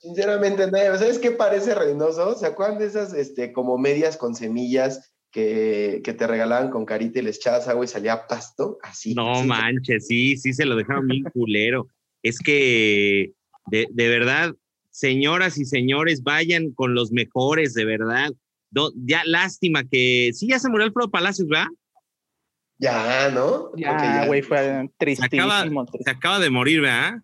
Sinceramente, 0.00 0.70
nadie. 0.70 0.96
¿Sabes 0.98 1.18
qué 1.18 1.30
parece 1.30 1.74
Reynoso? 1.74 2.34
¿Se 2.34 2.46
acuerdan 2.46 2.78
de 2.78 2.86
esas 2.86 3.14
este, 3.14 3.52
como 3.52 3.78
medias 3.78 4.16
con 4.16 4.34
semillas 4.34 5.12
que, 5.30 6.02
te 6.04 6.26
regalaban 6.26 6.70
con 6.70 6.86
carita 6.86 7.18
y 7.18 7.22
les 7.22 7.36
echabas 7.36 7.68
agua 7.68 7.84
y 7.84 7.88
salía 7.88 8.26
pasto? 8.26 8.78
Así. 8.82 9.14
No 9.14 9.42
manches, 9.42 10.06
sí, 10.06 10.36
sí 10.36 10.52
se 10.52 10.64
lo 10.64 10.76
dejaron 10.76 11.06
bien 11.06 11.24
culero. 11.32 11.88
Es 12.22 12.38
que, 12.38 13.32
de, 13.66 14.08
verdad, 14.08 14.54
señoras 14.90 15.58
y 15.58 15.64
señores, 15.64 16.22
vayan 16.22 16.72
con 16.72 16.94
los 16.94 17.12
mejores, 17.12 17.74
de 17.74 17.84
verdad. 17.84 18.30
Ya 18.94 19.22
lástima 19.24 19.84
que. 19.84 20.30
Sí, 20.32 20.48
ya 20.48 20.58
se 20.58 20.68
murió 20.68 20.86
Alfredo 20.86 21.10
Palacios, 21.10 21.48
¿verdad? 21.48 21.68
Ya, 22.78 23.30
¿no? 23.30 23.70
Ya, 23.76 24.26
güey, 24.26 24.42
fue 24.42 24.88
tristísimo. 24.98 25.86
se 26.04 26.10
acaba 26.10 26.38
de 26.38 26.50
morir, 26.50 26.82
¿verdad? 26.82 27.22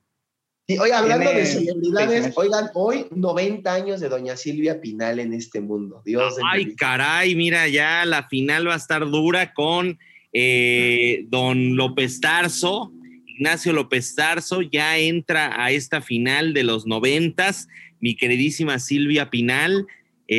Sí, 0.69 0.79
oye, 0.79 0.93
hablando 0.93 1.31
de 1.31 1.45
celebridades, 1.45 2.33
oigan, 2.37 2.71
hoy 2.75 3.07
90 3.11 3.75
años 3.75 4.01
de 4.01 4.09
Doña 4.09 4.37
Silvia 4.37 4.81
Pinal 4.81 5.19
en 5.19 5.35
este 5.35 5.61
mundo. 5.61 6.03
Dios 6.05 6.37
Ay, 6.51 6.75
caray, 6.77 7.35
mira, 7.35 7.69
ya 7.69 8.05
la 8.05 8.29
final 8.29 8.69
va 8.69 8.75
a 8.75 8.77
estar 8.77 9.05
dura 9.11 9.53
con 9.55 9.99
eh, 10.33 11.27
don 11.29 11.77
López 11.77 12.21
Tarso, 12.21 12.93
Ignacio 13.27 13.73
López 13.73 14.15
Tarso, 14.15 14.63
ya 14.63 14.99
entra 14.99 15.63
a 15.63 15.73
esta 15.73 16.01
final 16.01 16.55
de 16.55 16.63
los 16.63 16.87
noventas. 16.87 17.69
Mi 17.99 18.17
queridísima 18.17 18.79
Silvia 18.79 19.31
Pinal, 19.31 19.87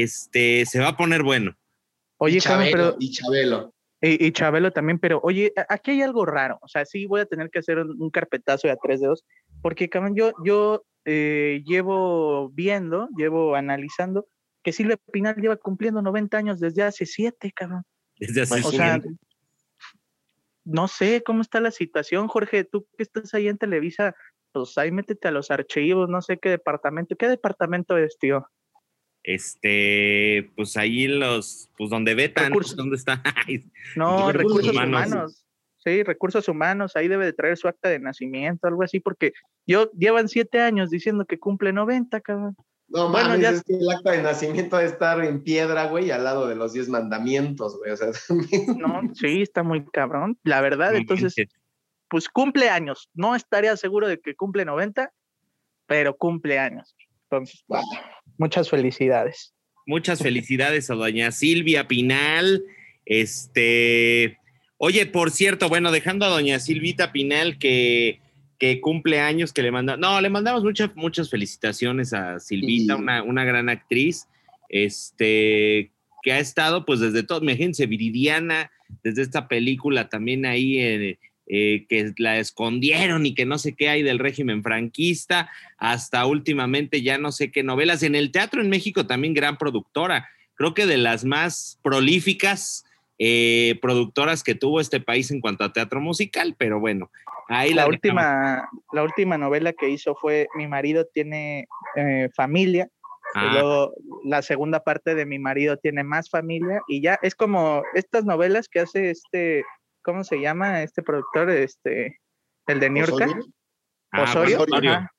este, 0.02 0.66
se 0.66 0.80
va 0.80 0.90
a 0.90 0.98
poner 0.98 1.24
bueno. 1.24 1.56
Oye, 2.18 2.38
y 2.38 2.42
Chabelo, 2.42 2.72
pero, 2.72 2.96
y 3.00 3.12
Chabelo. 3.12 3.74
y, 4.02 4.26
y 4.26 4.32
Chabelo 4.32 4.72
también, 4.72 5.00
pero 5.00 5.20
oye, 5.24 5.54
aquí 5.70 5.92
hay 5.92 6.02
algo 6.02 6.26
raro. 6.26 6.58
O 6.62 6.68
sea, 6.68 6.86
sí 6.86 7.06
voy 7.06 7.22
a 7.22 7.26
tener 7.26 7.50
que 7.50 7.60
hacer 7.60 7.80
un, 7.80 8.02
un 8.02 8.10
carpetazo 8.10 8.68
de 8.68 8.74
a 8.74 8.78
tres 8.78 9.02
dedos, 9.02 9.26
porque 9.62 9.90
cabrón, 9.90 10.16
yo, 10.16 10.32
yo 10.44 10.86
eh, 11.06 11.62
llevo 11.66 12.50
viendo, 12.50 13.10
llevo 13.18 13.56
analizando 13.56 14.28
que 14.64 14.72
Silvia 14.72 14.98
Pinal 15.12 15.36
lleva 15.36 15.58
cumpliendo 15.58 16.02
90 16.02 16.38
años 16.38 16.60
desde 16.60 16.84
hace 16.84 17.06
siete, 17.06 17.52
cabrón. 17.52 17.84
Desde 18.18 18.42
hace 18.44 18.66
O 18.66 18.72
sea, 18.72 19.02
no 20.64 20.88
sé 20.88 21.22
cómo 21.24 21.42
está 21.42 21.60
la 21.60 21.72
situación, 21.72 22.28
Jorge. 22.28 22.64
Tú 22.64 22.88
que 22.98 23.04
estás 23.04 23.34
ahí 23.34 23.50
en 23.50 23.58
Televisa, 23.58 24.16
pues 24.54 24.78
ahí 24.78 24.92
métete 24.92 25.28
a 25.28 25.32
los 25.32 25.52
archivos, 25.52 26.10
no 26.10 26.22
sé 26.22 26.40
qué 26.40 26.50
departamento. 26.50 27.18
¿Qué 27.18 27.28
departamento 27.28 27.98
es, 27.98 28.18
tío? 28.18 28.48
Este, 29.24 30.52
pues 30.56 30.78
ahí 30.78 31.08
los, 31.08 31.70
pues 31.78 31.90
donde 31.90 32.16
vetan, 32.16 32.50
Recursos. 32.50 32.76
¿dónde 32.76 32.96
está? 32.98 33.22
No, 33.96 34.32
Recursos 34.32 34.66
recursos 34.66 34.72
humanos. 34.72 35.08
humanos. 35.08 35.46
Sí, 35.78 36.04
recursos 36.04 36.48
humanos. 36.48 36.96
Ahí 36.96 37.08
debe 37.10 37.26
de 37.26 37.34
traer 37.34 37.58
su 37.58 37.68
acta 37.68 37.90
de 37.90 38.00
nacimiento, 38.00 38.68
algo 38.68 38.84
así, 38.84 39.00
porque 39.02 39.34
yo 39.68 39.92
llevan 39.92 40.30
siete 40.30 40.62
años 40.62 40.90
diciendo 40.90 41.26
que 41.26 41.40
cumple 41.40 41.74
90, 41.74 42.22
cabrón. 42.22 42.56
No 42.88 43.10
Bueno, 43.10 43.30
mames, 43.30 43.42
ya- 43.42 43.50
es 43.52 43.64
que 43.64 43.74
el 43.74 43.90
acta 43.92 44.12
de 44.12 44.22
nacimiento 44.24 44.78
debe 44.78 44.90
estar 44.90 45.24
en 45.24 45.42
piedra, 45.44 45.86
güey, 45.88 46.12
al 46.12 46.24
lado 46.24 46.48
de 46.48 46.56
los 46.56 46.72
diez 46.74 46.88
mandamientos, 46.90 47.78
güey. 47.78 47.92
O 47.92 47.98
sea, 47.98 48.08
también. 48.28 48.78
No, 48.78 49.02
sí, 49.14 49.42
está 49.42 49.64
muy 49.64 49.86
cabrón, 49.86 50.38
la 50.44 50.62
verdad. 50.62 50.96
Entonces, 50.96 51.36
pues 52.08 52.30
cumple 52.30 52.70
años. 52.70 53.10
No 53.14 53.36
estaría 53.36 53.76
seguro 53.76 54.08
de 54.08 54.20
que 54.22 54.36
cumple 54.36 54.64
90, 54.66 55.12
pero 55.86 56.16
cumple 56.16 56.60
años. 56.60 56.96
Entonces, 57.38 57.64
Wow. 57.68 57.82
muchas 58.38 58.70
felicidades. 58.70 59.54
Muchas 59.86 60.20
felicidades 60.22 60.90
a 60.90 60.96
doña 60.96 61.32
Silvia 61.32 61.88
Pinal. 61.88 62.64
Este, 63.06 64.38
oye, 64.78 65.06
por 65.06 65.32
cierto, 65.32 65.70
bueno, 65.70 65.92
dejando 65.92 66.26
a 66.26 66.30
doña 66.30 66.60
Silvita 66.60 67.12
Pinal 67.12 67.58
que, 67.58 68.22
que 68.60 68.80
cumple 68.80 69.20
años, 69.20 69.52
que 69.52 69.62
le 69.62 69.72
manda, 69.72 69.98
no, 69.98 70.20
le 70.22 70.30
mandamos 70.30 70.64
muchas, 70.64 70.96
muchas 70.96 71.30
felicitaciones 71.30 72.14
a 72.14 72.40
Silvita, 72.40 72.96
Sí. 72.96 73.02
una, 73.02 73.24
una 73.24 73.44
gran 73.44 73.68
actriz, 73.70 74.28
este, 74.70 75.92
que 76.22 76.32
ha 76.32 76.40
estado, 76.40 76.86
pues 76.86 77.00
desde 77.02 77.24
todo, 77.24 77.42
imagínense, 77.42 77.86
Viridiana, 77.86 78.72
desde 79.04 79.22
esta 79.22 79.48
película 79.48 80.08
también 80.10 80.46
ahí, 80.46 80.80
eh, 80.80 81.20
eh, 81.56 81.86
que 81.88 82.12
la 82.18 82.40
escondieron 82.40 83.28
y 83.28 83.36
que 83.36 83.46
no 83.46 83.60
sé 83.60 83.76
qué 83.76 83.88
hay 83.88 84.02
del 84.02 84.18
régimen 84.18 84.64
franquista, 84.64 85.52
hasta 85.78 86.26
últimamente 86.26 87.04
ya 87.04 87.20
no 87.20 87.32
sé 87.32 87.52
qué 87.52 87.62
novelas. 87.62 88.02
En 88.02 88.16
el 88.16 88.32
teatro 88.32 88.60
en 88.60 88.72
México 88.72 89.06
también 89.06 89.36
gran 89.36 89.60
productora, 89.60 90.28
creo 90.56 90.74
que 90.74 90.88
de 90.88 90.98
las 90.98 91.26
más 91.26 91.78
prolíficas 91.84 92.86
eh, 93.20 93.78
productoras 93.84 94.44
que 94.44 94.56
tuvo 94.56 94.82
este 94.82 95.00
país 95.00 95.30
en 95.30 95.42
cuanto 95.42 95.64
a 95.64 95.72
teatro 95.72 96.02
musical, 96.02 96.56
pero 96.58 96.80
bueno, 96.80 97.12
ahí 97.50 97.70
La 97.70 97.84
la, 97.84 97.88
última, 97.88 98.68
la 98.92 99.04
última 99.04 99.38
novela 99.38 99.74
que 99.74 99.92
hizo 99.92 100.16
fue 100.16 100.48
Mi 100.56 100.68
marido 100.68 101.06
tiene 101.06 101.68
eh, 101.96 102.30
familia. 102.36 102.90
y 103.36 103.38
Ah, 103.38 103.50
luego 103.54 103.94
la 104.24 104.42
segunda 104.42 104.80
parte 104.80 105.14
de 105.14 105.28
Mi 105.28 105.38
marido 105.38 105.78
tiene 105.78 106.04
más 106.04 106.32
familia. 106.32 106.82
Y 106.88 107.00
ya 107.00 107.20
es 107.22 107.36
como 107.36 107.84
estas 107.94 108.26
novelas 108.26 108.68
que 108.68 108.80
hace 108.80 109.12
este, 109.12 109.64
¿cómo 110.04 110.24
se 110.24 110.40
llama? 110.40 110.84
Este 110.84 111.02
productor, 111.02 111.50
este, 111.50 112.20
el 112.68 112.80
de 112.80 112.90
New 112.90 113.06
York. 113.06 113.14
¿Osorio? 113.16 113.46
ah, 114.12 114.24
Osorio. 114.24 114.58
Juan 114.58 114.70
Osorio. 114.70 114.92
Ajá. 114.92 115.12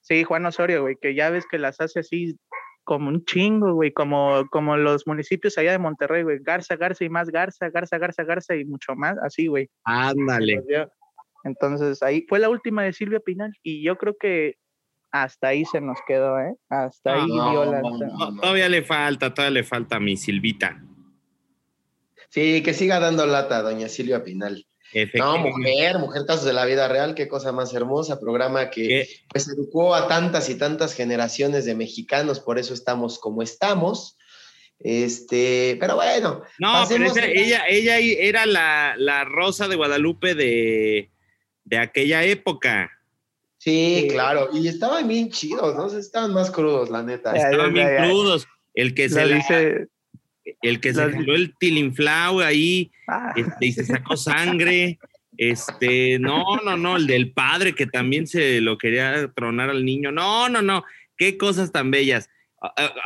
Sí, 0.00 0.24
Juan 0.24 0.46
Osorio, 0.46 0.82
güey, 0.82 0.96
que 1.00 1.14
ya 1.14 1.30
ves 1.30 1.44
que 1.50 1.58
las 1.58 1.80
hace 1.80 2.00
así 2.00 2.36
como 2.84 3.08
un 3.08 3.24
chingo, 3.24 3.74
güey, 3.74 3.92
como, 3.92 4.46
como 4.50 4.76
los 4.76 5.06
municipios 5.06 5.56
allá 5.58 5.72
de 5.72 5.78
Monterrey, 5.78 6.22
güey, 6.22 6.38
Garza, 6.40 6.76
Garza 6.76 7.04
y 7.04 7.08
más 7.10 7.30
Garza, 7.30 7.68
Garza, 7.68 7.98
Garza, 7.98 8.24
Garza 8.24 8.56
y 8.56 8.64
mucho 8.64 8.96
más, 8.96 9.16
así, 9.22 9.46
güey. 9.46 9.68
Ándale. 9.84 10.64
Entonces 11.44 12.02
ahí 12.02 12.24
fue 12.28 12.38
la 12.38 12.48
última 12.48 12.82
de 12.82 12.92
Silvia 12.92 13.20
Pinal 13.20 13.52
y 13.62 13.84
yo 13.84 13.96
creo 13.96 14.16
que 14.18 14.56
hasta 15.12 15.48
ahí 15.48 15.64
se 15.64 15.80
nos 15.80 15.98
quedó, 16.06 16.38
¿eh? 16.38 16.54
Hasta 16.68 17.14
ahí 17.14 17.28
No, 17.28 17.50
dio 17.50 17.64
la... 17.64 17.80
no, 17.80 17.90
no. 17.98 18.30
No, 18.30 18.40
todavía 18.40 18.68
le 18.68 18.82
falta, 18.82 19.32
todavía 19.32 19.60
le 19.60 19.64
falta 19.64 19.96
a 19.96 20.00
mi 20.00 20.16
Silvita. 20.16 20.82
Sí, 22.30 22.62
que 22.62 22.72
siga 22.74 22.98
dando 23.00 23.26
lata, 23.26 23.60
doña 23.62 23.88
Silvia 23.88 24.22
Pinal. 24.24 24.66
No, 25.14 25.38
mujer, 25.38 25.98
mujer 25.98 26.24
casos 26.26 26.44
de 26.44 26.52
la 26.52 26.64
vida 26.64 26.88
real, 26.88 27.14
qué 27.14 27.28
cosa 27.28 27.52
más 27.52 27.72
hermosa, 27.74 28.18
programa 28.18 28.70
que 28.70 29.08
pues 29.28 29.48
educó 29.48 29.94
a 29.94 30.08
tantas 30.08 30.48
y 30.48 30.56
tantas 30.56 30.94
generaciones 30.94 31.64
de 31.64 31.76
mexicanos, 31.76 32.40
por 32.40 32.58
eso 32.58 32.74
estamos 32.74 33.18
como 33.20 33.42
estamos. 33.42 34.16
Este, 34.80 35.76
pero 35.78 35.96
bueno, 35.96 36.42
No, 36.58 36.84
pero 36.88 37.04
esa- 37.06 37.20
a- 37.22 37.26
ella, 37.28 37.62
ella 37.68 37.98
era 37.98 38.46
la, 38.46 38.94
la 38.96 39.24
Rosa 39.24 39.68
de 39.68 39.76
Guadalupe 39.76 40.34
de, 40.34 41.10
de 41.64 41.78
aquella 41.78 42.24
época. 42.24 42.90
sí, 43.58 44.00
Sí. 44.02 44.08
claro, 44.08 44.48
y 44.52 44.66
estaban 44.68 45.06
bien 45.06 45.30
chidos, 45.30 45.76
¿no? 45.76 45.86
Estaban 45.98 46.32
más 46.32 46.50
crudos, 46.50 46.88
la 46.90 47.02
neta. 47.02 47.34
Ya, 47.36 47.50
Estaban 47.50 47.74
bien 47.74 47.88
ya, 47.88 47.94
ya. 48.04 48.08
crudos. 48.08 48.48
El 48.74 48.94
que 48.94 49.08
se, 49.08 49.26
la- 49.26 49.36
dice... 49.36 49.86
el 50.62 50.80
que 50.80 50.94
se 50.94 51.10
jaló 51.10 51.34
el 51.34 51.54
tilinflau 51.58 52.40
ahí 52.40 52.90
ah, 53.08 53.32
este, 53.36 53.66
y 53.66 53.72
se 53.72 53.84
sacó 53.84 54.16
sangre. 54.16 54.98
Este, 55.36 56.18
no, 56.18 56.56
no, 56.64 56.76
no, 56.76 56.96
el 56.96 57.06
del 57.06 57.32
padre 57.32 57.74
que 57.74 57.86
también 57.86 58.26
se 58.26 58.60
lo 58.60 58.76
quería 58.76 59.30
tronar 59.34 59.70
al 59.70 59.84
niño. 59.84 60.12
No, 60.12 60.48
no, 60.48 60.60
no, 60.60 60.84
qué 61.16 61.38
cosas 61.38 61.72
tan 61.72 61.90
bellas. 61.90 62.28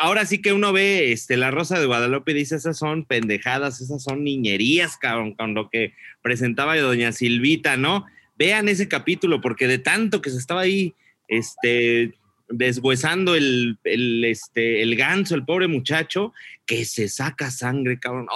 Ahora 0.01 0.27
sí 0.27 0.43
que 0.43 0.53
uno 0.53 0.73
ve 0.73 1.13
este, 1.13 1.37
la 1.37 1.53
Rosa 1.53 1.79
de 1.79 1.87
Guadalupe 1.87 2.33
y 2.33 2.35
dice, 2.35 2.57
esas 2.57 2.77
son 2.77 3.05
pendejadas, 3.05 3.81
esas 3.81 4.03
son 4.03 4.25
niñerías, 4.25 4.97
cabrón, 4.97 5.35
con 5.35 5.55
lo 5.55 5.71
que 5.71 5.95
presentaba 6.23 6.77
doña 6.77 7.13
Silvita, 7.13 7.77
¿no? 7.77 8.05
Vean 8.37 8.69
ese 8.69 8.89
capítulo, 8.89 9.41
porque 9.41 9.69
de 9.69 9.79
tanto 9.79 10.21
que 10.21 10.31
se 10.31 10.39
estaba 10.39 10.63
ahí, 10.63 10.95
este, 11.29 12.15
deshuesando 12.49 13.35
el, 13.35 13.79
el, 13.85 14.25
este, 14.25 14.83
el 14.83 14.97
ganso, 14.97 15.35
el 15.35 15.45
pobre 15.45 15.69
muchacho, 15.69 16.33
que 16.67 16.85
se 16.85 17.09
saca 17.09 17.51
sangre, 17.51 17.99
cabrón. 17.99 18.27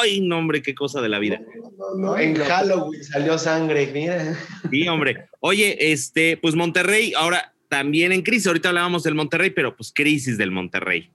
¡Ay, 0.00 0.20
no, 0.20 0.38
hombre, 0.38 0.62
qué 0.62 0.74
cosa 0.74 1.00
de 1.00 1.08
la 1.08 1.18
vida! 1.18 1.40
No, 1.78 1.94
no, 1.96 2.18
en 2.18 2.34
Halloween 2.36 3.04
salió 3.04 3.38
sangre, 3.38 3.90
mira. 3.92 4.36
Sí, 4.70 4.88
hombre. 4.88 5.28
Oye, 5.40 5.92
este, 5.92 6.36
pues 6.36 6.54
Monterrey, 6.54 7.12
ahora 7.16 7.54
también 7.68 8.12
en 8.12 8.22
crisis. 8.22 8.46
Ahorita 8.46 8.70
hablábamos 8.70 9.02
del 9.02 9.14
Monterrey, 9.14 9.50
pero 9.50 9.76
pues 9.76 9.92
crisis 9.94 10.38
del 10.38 10.50
Monterrey. 10.50 11.10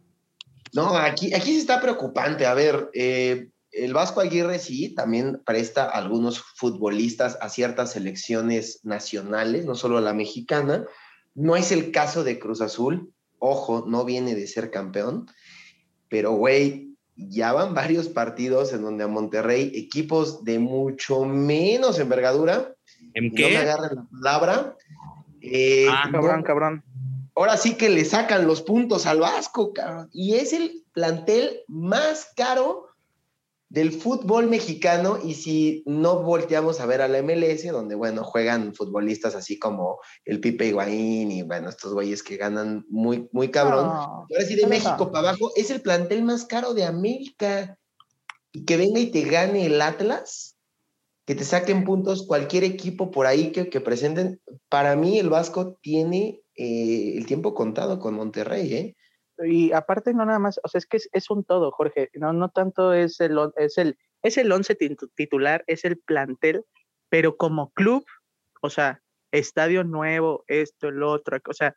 No, 0.74 0.96
aquí, 0.98 1.34
aquí 1.34 1.52
sí 1.52 1.58
está 1.60 1.82
preocupante. 1.82 2.46
A 2.46 2.54
ver, 2.54 2.90
eh, 2.94 3.48
el 3.72 3.94
Vasco 3.94 4.22
Aguirre 4.22 4.60
sí 4.60 4.90
también 4.90 5.42
presta 5.46 5.86
a 5.86 5.98
algunos 5.98 6.40
futbolistas 6.40 7.38
a 7.42 7.50
ciertas 7.50 7.92
selecciones 7.92 8.80
nacionales, 8.84 9.66
no 9.66 9.76
solo 9.76 9.98
a 9.98 10.02
la 10.02 10.14
mexicana. 10.14 10.86
No 11.36 11.56
es 11.56 11.72
el 11.72 11.92
caso 11.92 12.24
de 12.24 12.40
Cruz 12.40 12.62
Azul. 12.62 13.12
Ojo, 13.40 13.86
no 13.88 14.06
viene 14.06 14.36
de 14.36 14.48
ser 14.48 14.72
campeón. 14.72 15.28
Pero, 16.10 16.32
güey, 16.34 16.90
ya 17.16 17.54
van 17.54 17.74
varios 17.74 18.08
partidos 18.08 18.72
en 18.74 18.82
donde 18.84 19.04
a 19.04 19.08
Monterrey, 19.08 19.72
equipos 19.76 20.44
de 20.44 20.60
mucho 20.60 21.26
menos 21.26 22.00
envergadura, 22.00 22.74
¿En 23.14 23.26
y 23.26 23.30
no 23.30 23.34
me 23.34 23.38
qué? 23.38 23.58
agarran 23.58 23.96
la 23.96 24.08
palabra. 24.40 24.76
eh, 25.42 25.88
Ah, 25.90 26.06
no- 26.06 26.22
cabrón, 26.22 26.44
cabrón. 26.44 26.84
ahora 27.36 27.58
sí 27.58 27.76
que 27.76 27.90
le 27.90 28.06
sacan 28.06 28.48
los 28.48 28.62
puntos 28.62 29.06
al 29.06 29.20
Vasco, 29.20 29.74
cabrón. 29.74 30.10
Y 30.14 30.36
es 30.36 30.54
el 30.54 30.84
plantel 30.94 31.62
más 31.68 32.32
caro 32.36 32.83
del 33.74 33.92
fútbol 33.92 34.50
mexicano. 34.50 35.18
Y 35.24 35.34
si 35.34 35.84
no 35.88 36.22
volteamos 36.22 36.80
a 36.80 36.86
ver 36.86 37.02
a 37.02 37.08
la 37.08 37.24
MLS, 37.24 37.66
donde, 37.72 37.96
bueno, 37.96 38.24
juegan 38.24 38.76
futbolistas 38.76 39.34
así 39.34 39.58
como 39.58 40.00
el 40.26 40.40
Pipe 40.40 40.68
Higuaín 40.68 41.32
y, 41.32 41.42
bueno, 41.42 41.70
estos 41.70 41.92
güeyes 41.92 42.22
que 42.22 42.38
ganan 42.38 42.86
muy, 42.88 43.28
muy 43.32 43.50
cabrón. 43.50 43.86
Ahora 43.88 44.46
sí, 44.48 44.56
de. 44.56 44.68
México 44.68 45.12
para 45.12 45.30
abajo, 45.30 45.52
es 45.56 45.72
el 45.72 45.82
plantel 45.82 46.24
más 46.24 46.46
caro 46.46 46.76
de 46.76 46.86
América. 46.86 47.76
Y 48.52 48.66
que 48.66 48.78
venga 48.78 49.00
y 49.00 49.08
te 49.08 49.24
gane 49.24 49.66
el 49.66 49.82
Atlas, 49.82 50.56
que 51.26 51.34
te 51.34 51.44
saquen 51.44 51.84
puntos 51.84 52.28
cualquier 52.28 52.64
equipo 52.64 53.10
por 53.10 53.26
ahí 53.26 53.52
que, 53.52 53.72
que 53.72 53.82
presenten. 53.82 54.40
Para 54.70 54.96
mí, 54.96 55.18
el 55.18 55.32
Vasco 55.32 55.80
tiene 55.82 56.44
eh, 56.56 57.16
el 57.18 57.26
tiempo 57.26 57.56
contado 57.56 57.98
con 57.98 58.14
Monterrey, 58.14 58.74
¿eh? 58.76 58.96
Y 59.40 59.72
aparte 59.72 60.14
no 60.14 60.26
nada 60.26 60.40
más, 60.40 60.60
o 60.64 60.68
sea, 60.68 60.80
es 60.80 60.86
que 60.86 60.98
es, 60.98 61.10
es 61.12 61.30
un 61.30 61.44
todo, 61.44 61.72
Jorge. 61.72 62.10
No, 62.14 62.34
no 62.34 62.50
tanto 62.50 62.94
es 62.94 63.20
el 63.20 63.38
es 63.58 63.78
el 63.78 63.98
es 64.22 64.38
el 64.38 64.52
once 64.52 64.78
titu- 64.78 65.12
titular, 65.16 65.64
es 65.68 65.86
el 65.86 65.98
plantel, 65.98 66.64
pero 67.10 67.36
como 67.38 67.72
club, 67.74 68.06
o 68.62 68.70
sea, 68.70 69.02
estadio 69.32 69.84
nuevo, 69.84 70.44
esto, 70.48 70.90
el 70.90 71.04
otro, 71.04 71.40
o 71.50 71.54
sea, 71.54 71.76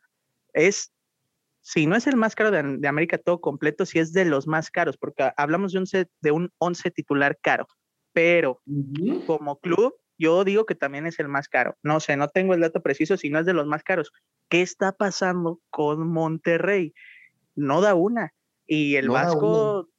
es 0.53 0.91
si 1.61 1.85
no 1.85 1.95
es 1.97 2.07
el 2.07 2.15
más 2.15 2.35
caro 2.35 2.51
de, 2.51 2.63
de 2.77 2.87
América 2.87 3.17
todo 3.17 3.41
completo, 3.41 3.85
sí 3.85 3.99
es 3.99 4.13
de 4.13 4.23
los 4.25 4.47
más 4.47 4.71
caros, 4.71 4.97
porque 4.97 5.31
hablamos 5.35 5.73
de 5.73 5.79
un 5.79 5.85
de 6.21 6.31
un 6.31 6.51
once 6.59 6.89
titular 6.91 7.37
caro, 7.41 7.67
pero 8.13 8.61
como 9.25 9.59
club, 9.59 9.93
yo 10.17 10.43
digo 10.43 10.65
que 10.65 10.75
también 10.75 11.05
es 11.05 11.19
el 11.19 11.27
más 11.27 11.49
caro. 11.49 11.75
No 11.83 11.99
sé, 11.99 12.15
no 12.17 12.29
tengo 12.29 12.53
el 12.53 12.61
dato 12.61 12.81
preciso, 12.81 13.17
si 13.17 13.29
no 13.29 13.39
es 13.39 13.45
de 13.45 13.53
los 13.53 13.67
más 13.67 13.83
caros. 13.83 14.11
¿Qué 14.49 14.61
está 14.61 14.93
pasando 14.93 15.59
con 15.69 16.07
Monterrey? 16.07 16.93
No 17.57 17.81
da 17.81 17.93
una. 17.93 18.33
Y 18.65 18.95
el 18.95 19.09
Vasco 19.09 19.89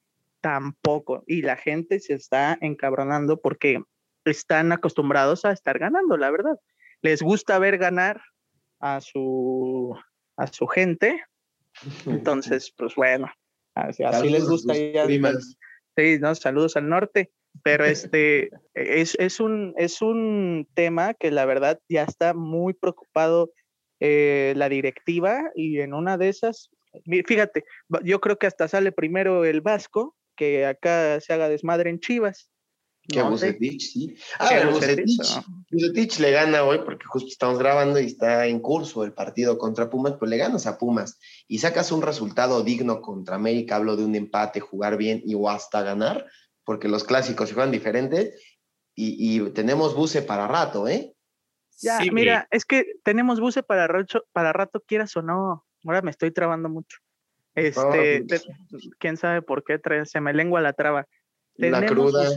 tampoco. 0.41 1.23
Y 1.27 1.43
la 1.43 1.57
gente 1.57 1.99
se 1.99 2.13
está 2.13 2.57
encabronando 2.61 3.39
porque 3.39 3.83
están 4.25 4.71
acostumbrados 4.71 5.45
a 5.45 5.51
estar 5.51 5.77
ganando, 5.77 6.17
la 6.17 6.31
verdad. 6.31 6.59
Les 7.01 7.21
gusta 7.21 7.59
ver 7.59 7.77
ganar 7.77 8.21
a 8.79 9.01
su, 9.01 9.95
a 10.37 10.47
su 10.47 10.67
gente. 10.67 11.21
Entonces, 12.05 12.73
pues 12.75 12.95
bueno, 12.95 13.31
así, 13.75 14.03
les 14.29 14.47
gusta. 14.47 14.73
sí, 14.73 16.19
¿no? 16.19 16.35
Saludos 16.35 16.75
al 16.75 16.89
norte. 16.89 17.31
Pero 17.63 17.83
este 17.83 18.51
es, 18.73 19.15
es, 19.19 19.39
un, 19.39 19.73
es 19.77 20.01
un 20.01 20.67
tema 20.75 21.13
que 21.13 21.31
la 21.31 21.45
verdad 21.45 21.79
ya 21.89 22.03
está 22.03 22.33
muy 22.33 22.73
preocupado 22.73 23.51
eh, 23.99 24.53
la 24.55 24.69
directiva 24.69 25.51
y 25.55 25.79
en 25.81 25.93
una 25.93 26.17
de 26.17 26.29
esas, 26.29 26.69
fíjate, 27.25 27.65
yo 28.03 28.19
creo 28.21 28.37
que 28.37 28.47
hasta 28.47 28.67
sale 28.67 28.91
primero 28.91 29.45
el 29.45 29.61
Vasco 29.61 30.15
que 30.39 30.65
acá 30.65 31.19
se 31.19 31.33
haga 31.33 31.49
desmadre 31.49 31.89
en 31.89 31.99
Chivas. 31.99 32.49
Que 33.09 33.19
no, 33.19 33.37
sí. 33.37 34.15
Ah, 34.37 34.69
Bucetich, 34.71 36.19
le 36.19 36.31
gana 36.31 36.63
hoy 36.63 36.79
porque 36.85 37.05
justo 37.05 37.27
estamos 37.27 37.57
grabando 37.57 37.99
y 37.99 38.05
está 38.05 38.45
en 38.45 38.59
curso 38.59 39.03
el 39.03 39.13
partido 39.13 39.57
contra 39.57 39.89
Pumas, 39.89 40.13
pues 40.17 40.29
le 40.29 40.37
ganas 40.37 40.67
a 40.67 40.77
Pumas 40.77 41.19
y 41.47 41.57
sacas 41.57 41.91
un 41.91 42.03
resultado 42.03 42.63
digno 42.63 43.01
contra 43.01 43.35
América, 43.35 43.77
hablo 43.77 43.97
de 43.97 44.05
un 44.05 44.15
empate, 44.15 44.59
jugar 44.59 44.95
bien 44.95 45.21
y 45.25 45.33
o 45.33 45.49
hasta 45.49 45.81
ganar, 45.81 46.27
porque 46.63 46.87
los 46.87 47.03
clásicos 47.03 47.49
se 47.49 47.55
juegan 47.55 47.71
diferentes 47.71 48.39
y, 48.95 49.39
tenemos 49.51 49.95
buce 49.95 50.21
para 50.21 50.47
rato, 50.47 50.87
¿eh? 50.87 51.15
Ya, 51.81 51.99
mira, 52.11 52.47
es 52.51 52.65
que 52.65 52.85
tenemos 53.03 53.39
buce 53.39 53.63
para 53.63 53.87
rato, 53.87 54.25
para 54.33 54.53
rato, 54.53 54.81
quieras 54.85 55.15
o 55.15 55.21
no. 55.21 55.65
Ahora 55.85 56.01
me 56.01 56.11
estoy 56.11 56.31
trabando 56.31 56.69
mucho. 56.69 56.99
Este, 57.55 58.25
quién 58.99 59.17
sabe 59.17 59.41
por 59.41 59.63
qué 59.63 59.79
se 60.05 60.21
me 60.21 60.33
lengua 60.33 60.61
la 60.61 60.73
traba. 60.73 61.07
la 61.55 61.85
cruda. 61.85 62.29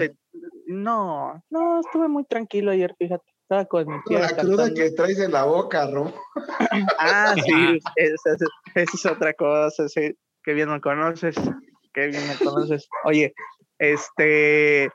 No, 0.67 1.43
no, 1.51 1.81
estuve 1.81 2.09
muy 2.09 2.25
tranquilo 2.25 2.71
ayer, 2.71 2.95
fíjate. 2.99 3.25
Estaba 3.43 3.65
con 3.67 3.87
mi 3.87 4.03
tía. 4.07 4.21
La 4.21 4.37
cruda 4.37 4.73
que 4.73 4.91
traes 4.93 5.19
en 5.19 5.33
la 5.33 5.45
boca, 5.45 5.87
¿no? 5.87 6.13
ah, 6.99 7.35
sí, 7.35 7.81
esa, 7.97 8.37
es 8.75 9.07
otra 9.07 9.35
cosa, 9.35 9.89
sí. 9.89 10.17
Qué 10.43 10.55
bien 10.55 10.71
me 10.71 10.81
conoces, 10.81 11.37
qué 11.93 12.09
bien 12.09 12.27
me 12.27 12.37
conoces. 12.37 12.89
Oye, 13.05 13.35
este, 13.79 14.91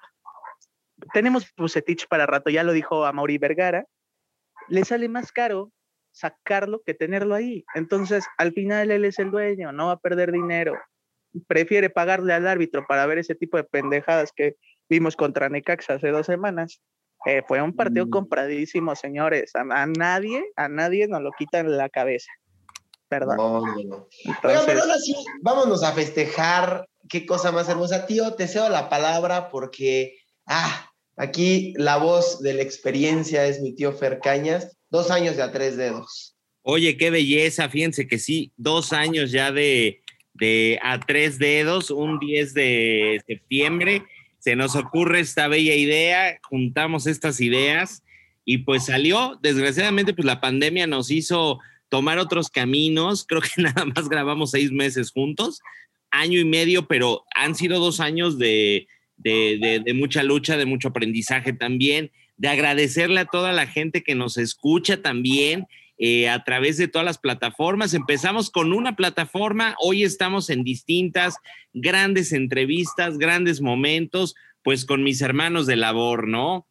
tenemos 1.13 1.54
Bucetich 1.56 2.08
para 2.08 2.25
rato, 2.25 2.50
ya 2.50 2.63
lo 2.63 2.74
dijo 2.74 3.06
a 3.06 3.13
Mauri 3.13 3.38
Vergara, 3.38 3.86
le 4.68 4.84
sale 4.84 5.08
más 5.08 5.32
caro 5.32 5.72
sacarlo 6.17 6.81
que 6.83 6.93
tenerlo 6.93 7.36
ahí. 7.36 7.63
Entonces, 7.75 8.25
al 8.38 8.51
final 8.53 8.91
él 8.91 9.05
es 9.05 9.19
el 9.19 9.31
dueño, 9.31 9.71
no 9.71 9.88
va 9.88 9.93
a 9.93 10.00
perder 10.00 10.31
dinero. 10.31 10.74
Prefiere 11.47 11.89
pagarle 11.89 12.33
al 12.33 12.47
árbitro 12.47 12.86
para 12.88 13.05
ver 13.05 13.19
ese 13.19 13.36
tipo 13.36 13.57
de 13.57 13.63
pendejadas 13.63 14.31
que 14.36 14.55
vimos 14.89 15.15
contra 15.15 15.50
Necaxa 15.50 15.95
hace 15.95 16.09
dos 16.09 16.25
semanas. 16.25 16.81
Eh, 17.25 17.43
fue 17.47 17.62
un 17.62 17.75
partido 17.75 18.07
mm. 18.07 18.09
compradísimo, 18.09 18.95
señores. 18.95 19.51
A, 19.55 19.86
nadie, 19.86 20.43
a 20.55 20.69
nadie 20.69 21.07
nos 21.07 21.21
lo 21.21 21.31
quitan 21.38 21.77
la 21.77 21.89
cabeza. 21.89 22.31
Perdón. 23.09 23.38
No, 23.38 24.07
pero 24.41 24.59
ahora 24.59 24.97
sí, 24.97 25.15
vámonos 25.41 25.83
a 25.83 25.93
festejar. 25.93 26.88
Qué 27.09 27.25
cosa 27.25 27.51
más 27.51 27.69
hermosa. 27.69 28.06
Tío, 28.06 28.34
te 28.36 28.47
cedo 28.47 28.69
la 28.69 28.89
palabra 28.89 29.49
porque, 29.49 30.17
ah, 30.45 30.87
aquí 31.17 31.73
la 31.75 31.97
voz 31.97 32.41
de 32.41 32.53
la 32.53 32.62
experiencia 32.62 33.45
es 33.45 33.60
mi 33.62 33.73
tío 33.73 33.91
Fer 33.91 34.19
Cañas 34.23 34.77
Dos 34.89 35.12
años 35.12 35.36
de 35.36 35.43
a 35.43 35.51
tres 35.51 35.75
dedos. 35.75 36.36
Oye, 36.62 36.97
qué 36.97 37.10
belleza, 37.10 37.69
fíjense 37.69 38.08
que 38.08 38.19
sí, 38.19 38.51
dos 38.56 38.93
años 38.93 39.32
ya 39.32 39.51
de, 39.51 40.01
de 40.34 40.80
a 40.82 40.99
tres 40.99 41.39
dedos, 41.39 41.91
un 41.91 42.19
10 42.19 42.53
de 42.53 43.21
septiembre, 43.25 44.03
se 44.39 44.56
nos 44.56 44.75
ocurre 44.75 45.19
esta 45.19 45.47
bella 45.47 45.75
idea, 45.75 46.39
juntamos 46.43 47.08
estas 47.08 47.41
ideas 47.41 48.03
y 48.45 48.60
pues 48.60 48.86
salió, 48.86 49.38
desgraciadamente 49.41 50.13
pues 50.13 50.25
la 50.25 50.41
pandemia 50.41 50.88
nos 50.88 51.10
hizo 51.12 51.60
tomar 51.89 52.17
otros 52.17 52.49
caminos, 52.49 53.25
creo 53.25 53.41
que 53.41 53.49
nada 53.62 53.86
más 53.86 54.10
grabamos 54.10 54.51
seis 54.51 54.71
meses 54.71 55.12
juntos, 55.12 55.62
año 56.12 56.39
y 56.39 56.45
medio, 56.45 56.88
pero 56.88 57.23
han 57.36 57.56
sido 57.56 57.80
dos 57.80 57.99
años 57.99 58.38
de, 58.38 58.88
de, 59.17 59.82
de 59.84 59.93
mucha 59.93 60.23
lucha, 60.23 60.58
de 60.58 60.65
mucho 60.65 60.89
aprendizaje 60.89 61.53
también 61.53 62.12
de 62.38 62.47
agradecerle 62.47 63.19
a 63.21 63.25
toda 63.25 63.51
la 63.51 63.67
gente 63.67 64.03
que 64.03 64.15
nos 64.15 64.38
escucha 64.38 65.01
también 65.01 65.67
eh, 65.97 66.30
a 66.30 66.43
través 66.43 66.77
de 66.77 66.88
todas 66.88 67.06
las 67.06 67.17
plataformas. 67.17 67.93
Empezamos 67.95 68.51
con 68.51 68.71
una 68.71 68.95
plataforma, 68.95 69.75
hoy 69.82 70.03
estamos 70.03 70.49
en 70.51 70.63
distintas 70.63 71.38
grandes 71.73 72.32
entrevistas, 72.32 73.17
grandes 73.17 73.62
momentos, 73.62 74.36
pues 74.63 74.86
con 74.86 75.03
mis 75.03 75.21
hermanos 75.21 75.65
de 75.65 75.75
labor, 75.75 76.27
¿no? 76.27 76.67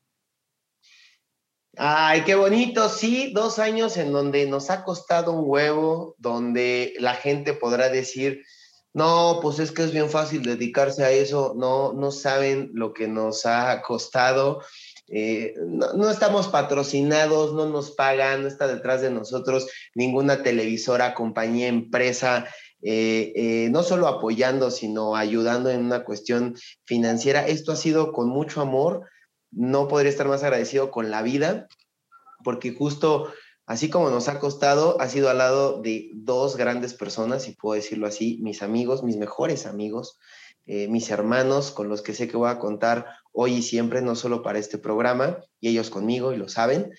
Ay, 1.79 2.23
qué 2.25 2.37
bonito, 2.37 2.89
sí, 2.89 3.33
dos 3.35 3.59
años 3.59 3.99
en 3.99 4.11
donde 4.13 4.47
nos 4.47 4.71
ha 4.71 4.83
costado 4.85 5.33
un 5.33 5.43
huevo, 5.45 6.15
donde 6.17 6.95
la 7.01 7.15
gente 7.15 7.53
podrá 7.53 7.91
decir, 7.91 8.45
no, 8.97 9.39
pues 9.41 9.59
es 9.59 9.71
que 9.73 9.85
es 9.85 9.93
bien 9.93 10.11
fácil 10.11 10.43
dedicarse 10.43 11.05
a 11.05 11.11
eso, 11.11 11.55
no, 11.57 11.93
no 11.93 12.11
saben 12.11 12.71
lo 12.75 12.93
que 12.93 13.07
nos 13.07 13.47
ha 13.47 13.83
costado 13.83 14.61
eh, 15.09 15.55
no, 15.59 16.11
estamos 16.11 16.49
patrocinados, 16.49 17.55
no 17.55 17.67
nos 17.67 17.93
pagan, 17.93 18.43
no 18.43 18.49
está 18.49 18.67
detrás 18.67 19.03
de 19.03 19.11
nosotros 19.11 19.69
ninguna 19.95 20.43
televisora, 20.43 21.15
compañía, 21.15 21.69
empresa, 21.69 22.47
eh, 22.83 23.33
eh, 23.37 23.69
no 23.71 23.83
solo 23.83 24.09
apoyando, 24.09 24.71
sino 24.71 25.15
ayudando 25.15 25.71
en 25.71 25.85
una 25.85 26.05
cuestión 26.05 26.57
financiera. 26.85 27.47
Esto 27.47 27.73
ha 27.73 27.77
sido 27.77 28.13
con 28.13 28.29
mucho 28.29 28.61
amor. 28.61 29.09
No 29.53 29.87
podría 29.87 30.11
estar 30.11 30.27
más 30.27 30.43
agradecido 30.43 30.91
con 30.91 31.11
la 31.11 31.23
vida, 31.23 31.69
porque 32.43 32.75
justo 32.75 33.33
así 33.67 33.91
como 33.91 34.11
nos 34.11 34.29
ha 34.29 34.39
costado, 34.39 35.01
ha 35.01 35.09
sido 35.09 35.29
al 35.29 35.39
lado 35.39 35.83
de 35.83 36.11
dos 36.15 36.57
grandes 36.57 36.95
personas, 36.95 37.43
si 37.43 37.53
puedo 37.53 37.75
decirlo 37.75 38.07
así, 38.07 38.39
mis 38.41 38.63
amigos, 38.63 39.03
mis 39.03 39.17
mejores 39.17 39.67
amigos, 39.67 40.19
eh, 40.67 40.89
mis 40.89 41.11
hermanos 41.11 41.71
con 41.73 41.89
los 41.89 42.03
que 42.03 42.15
sé 42.15 42.29
que 42.29 42.37
voy 42.37 42.49
a 42.51 42.59
contar 42.59 43.07
hoy 43.33 43.55
y 43.55 43.63
siempre, 43.63 44.03
no 44.03 44.17
solo 44.17 44.43
para 44.43 44.59
este 44.59 44.79
programa, 44.79 45.39
y 45.61 45.69
ellos 45.69 45.91
conmigo 45.91 46.33
y 46.33 46.37
lo 46.37 46.49
saben. 46.49 46.93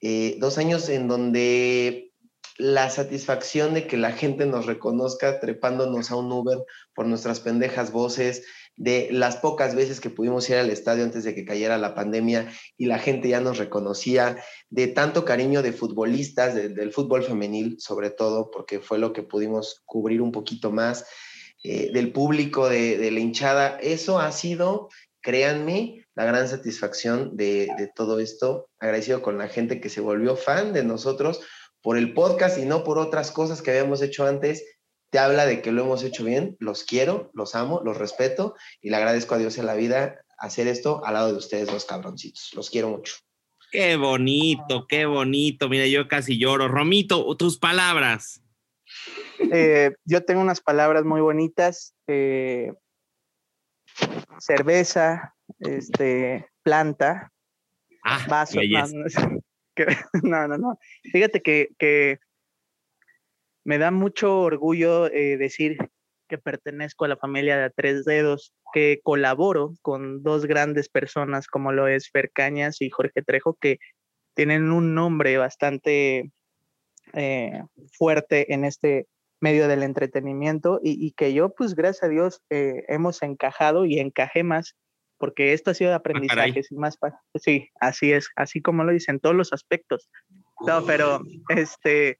Eh, 0.00 0.36
dos 0.38 0.58
años 0.58 0.88
en 0.88 1.08
donde 1.08 2.12
la 2.56 2.90
satisfacción 2.90 3.74
de 3.74 3.86
que 3.86 3.96
la 3.96 4.12
gente 4.12 4.46
nos 4.46 4.66
reconozca 4.66 5.40
trepándonos 5.40 6.10
a 6.10 6.16
un 6.16 6.30
Uber 6.30 6.58
por 6.94 7.06
nuestras 7.06 7.40
pendejas 7.40 7.90
voces, 7.90 8.44
de 8.80 9.08
las 9.12 9.36
pocas 9.36 9.74
veces 9.74 10.00
que 10.00 10.08
pudimos 10.08 10.48
ir 10.48 10.56
al 10.56 10.70
estadio 10.70 11.04
antes 11.04 11.22
de 11.22 11.34
que 11.34 11.44
cayera 11.44 11.76
la 11.76 11.94
pandemia 11.94 12.50
y 12.78 12.86
la 12.86 12.98
gente 12.98 13.28
ya 13.28 13.38
nos 13.38 13.58
reconocía, 13.58 14.42
de 14.70 14.86
tanto 14.86 15.26
cariño 15.26 15.60
de 15.60 15.74
futbolistas, 15.74 16.54
del 16.54 16.90
fútbol 16.90 17.22
femenil 17.22 17.76
sobre 17.78 18.08
todo, 18.08 18.50
porque 18.50 18.80
fue 18.80 18.98
lo 18.98 19.12
que 19.12 19.22
pudimos 19.22 19.82
cubrir 19.84 20.22
un 20.22 20.32
poquito 20.32 20.72
más, 20.72 21.04
eh, 21.62 21.90
del 21.92 22.10
público, 22.10 22.70
de, 22.70 23.10
la 23.10 23.20
hinchada. 23.20 23.76
Eso 23.82 24.18
ha 24.18 24.32
sido, 24.32 24.88
créanme, 25.20 26.06
la 26.14 26.24
gran 26.24 26.48
satisfacción 26.48 27.36
de, 27.36 27.90
todo 27.94 28.18
esto. 28.18 28.70
Agradecido 28.78 29.20
con 29.20 29.36
la 29.36 29.48
gente 29.48 29.78
que 29.78 29.90
se 29.90 30.00
volvió 30.00 30.36
fan 30.36 30.72
de 30.72 30.84
nosotros 30.84 31.42
por 31.82 31.98
el 31.98 32.14
podcast 32.14 32.56
y 32.56 32.64
no 32.64 32.82
por 32.82 32.98
otras 32.98 33.30
cosas 33.30 33.60
que 33.60 33.72
habíamos 33.72 34.00
hecho 34.00 34.26
antes. 34.26 34.64
Te 35.10 35.18
habla 35.18 35.46
de 35.46 35.60
que 35.60 35.72
lo 35.72 35.82
hemos 35.82 36.02
hecho 36.02 36.24
bien. 36.24 36.56
Los 36.60 36.84
quiero, 36.84 37.30
los 37.34 37.54
amo, 37.54 37.80
los 37.84 37.96
respeto 37.96 38.54
y 38.80 38.90
le 38.90 38.96
agradezco 38.96 39.34
a 39.34 39.38
Dios 39.38 39.58
en 39.58 39.66
la 39.66 39.74
vida 39.74 40.24
hacer 40.38 40.68
esto 40.68 41.04
al 41.04 41.14
lado 41.14 41.32
de 41.32 41.38
ustedes, 41.38 41.66
dos 41.66 41.84
cabroncitos. 41.84 42.50
Los 42.54 42.70
quiero 42.70 42.88
mucho. 42.88 43.16
Qué 43.70 43.96
bonito, 43.96 44.86
qué 44.88 45.06
bonito. 45.06 45.68
Mira, 45.68 45.86
yo 45.86 46.08
casi 46.08 46.38
lloro. 46.38 46.68
Romito, 46.68 47.36
tus 47.36 47.58
palabras. 47.58 48.42
Eh, 49.52 49.92
yo 50.04 50.24
tengo 50.24 50.40
unas 50.40 50.60
palabras 50.60 51.04
muy 51.04 51.20
bonitas. 51.20 51.94
Eh, 52.06 52.72
cerveza, 54.38 55.34
este, 55.60 56.48
planta, 56.62 57.32
ah, 58.04 58.26
vaso. 58.28 58.60
No, 60.22 60.46
no, 60.46 60.58
no, 60.58 60.78
Fíjate 61.10 61.40
que, 61.40 62.18
me 63.64 63.78
da 63.78 63.90
mucho 63.90 64.40
orgullo 64.40 65.06
eh, 65.06 65.36
decir 65.36 65.76
que 66.28 66.38
pertenezco 66.38 67.04
a 67.04 67.08
la 67.08 67.16
familia 67.16 67.58
de 67.58 67.70
tres 67.70 68.04
dedos, 68.04 68.52
que 68.72 69.00
colaboro 69.02 69.74
con 69.82 70.22
dos 70.22 70.46
grandes 70.46 70.88
personas 70.88 71.48
como 71.48 71.72
lo 71.72 71.88
es 71.88 72.10
Fer 72.10 72.30
Cañas 72.30 72.80
y 72.80 72.90
Jorge 72.90 73.22
Trejo, 73.22 73.54
que 73.60 73.78
tienen 74.34 74.70
un 74.70 74.94
nombre 74.94 75.36
bastante 75.38 76.30
fuerte 77.98 78.54
en 78.54 78.64
este 78.64 79.08
medio 79.40 79.68
del 79.68 79.82
entretenimiento 79.82 80.80
y, 80.82 81.12
que 81.12 81.32
yo, 81.32 81.50
pues 81.54 81.74
gracias 81.74 82.04
a 82.04 82.08
Dios, 82.08 82.42
eh, 82.50 82.84
hemos 82.88 83.22
encajado 83.22 83.86
y 83.86 83.98
encajé 83.98 84.44
más 84.44 84.76
porque 85.18 85.52
esto 85.52 85.70
ha 85.70 85.74
sido 85.74 85.90
de 85.90 85.96
Ah, 85.96 85.98
aprendizaje, 85.98 86.62
y 86.70 86.74
más 86.76 86.98
sí, 87.34 87.68
así 87.78 88.12
es, 88.12 88.30
así 88.36 88.62
como 88.62 88.84
lo 88.84 88.92
dicen 88.92 89.20
todos 89.20 89.36
los 89.36 89.52
aspectos. 89.52 90.08
No, 90.66 90.84
pero 90.86 91.20
este 91.50 92.18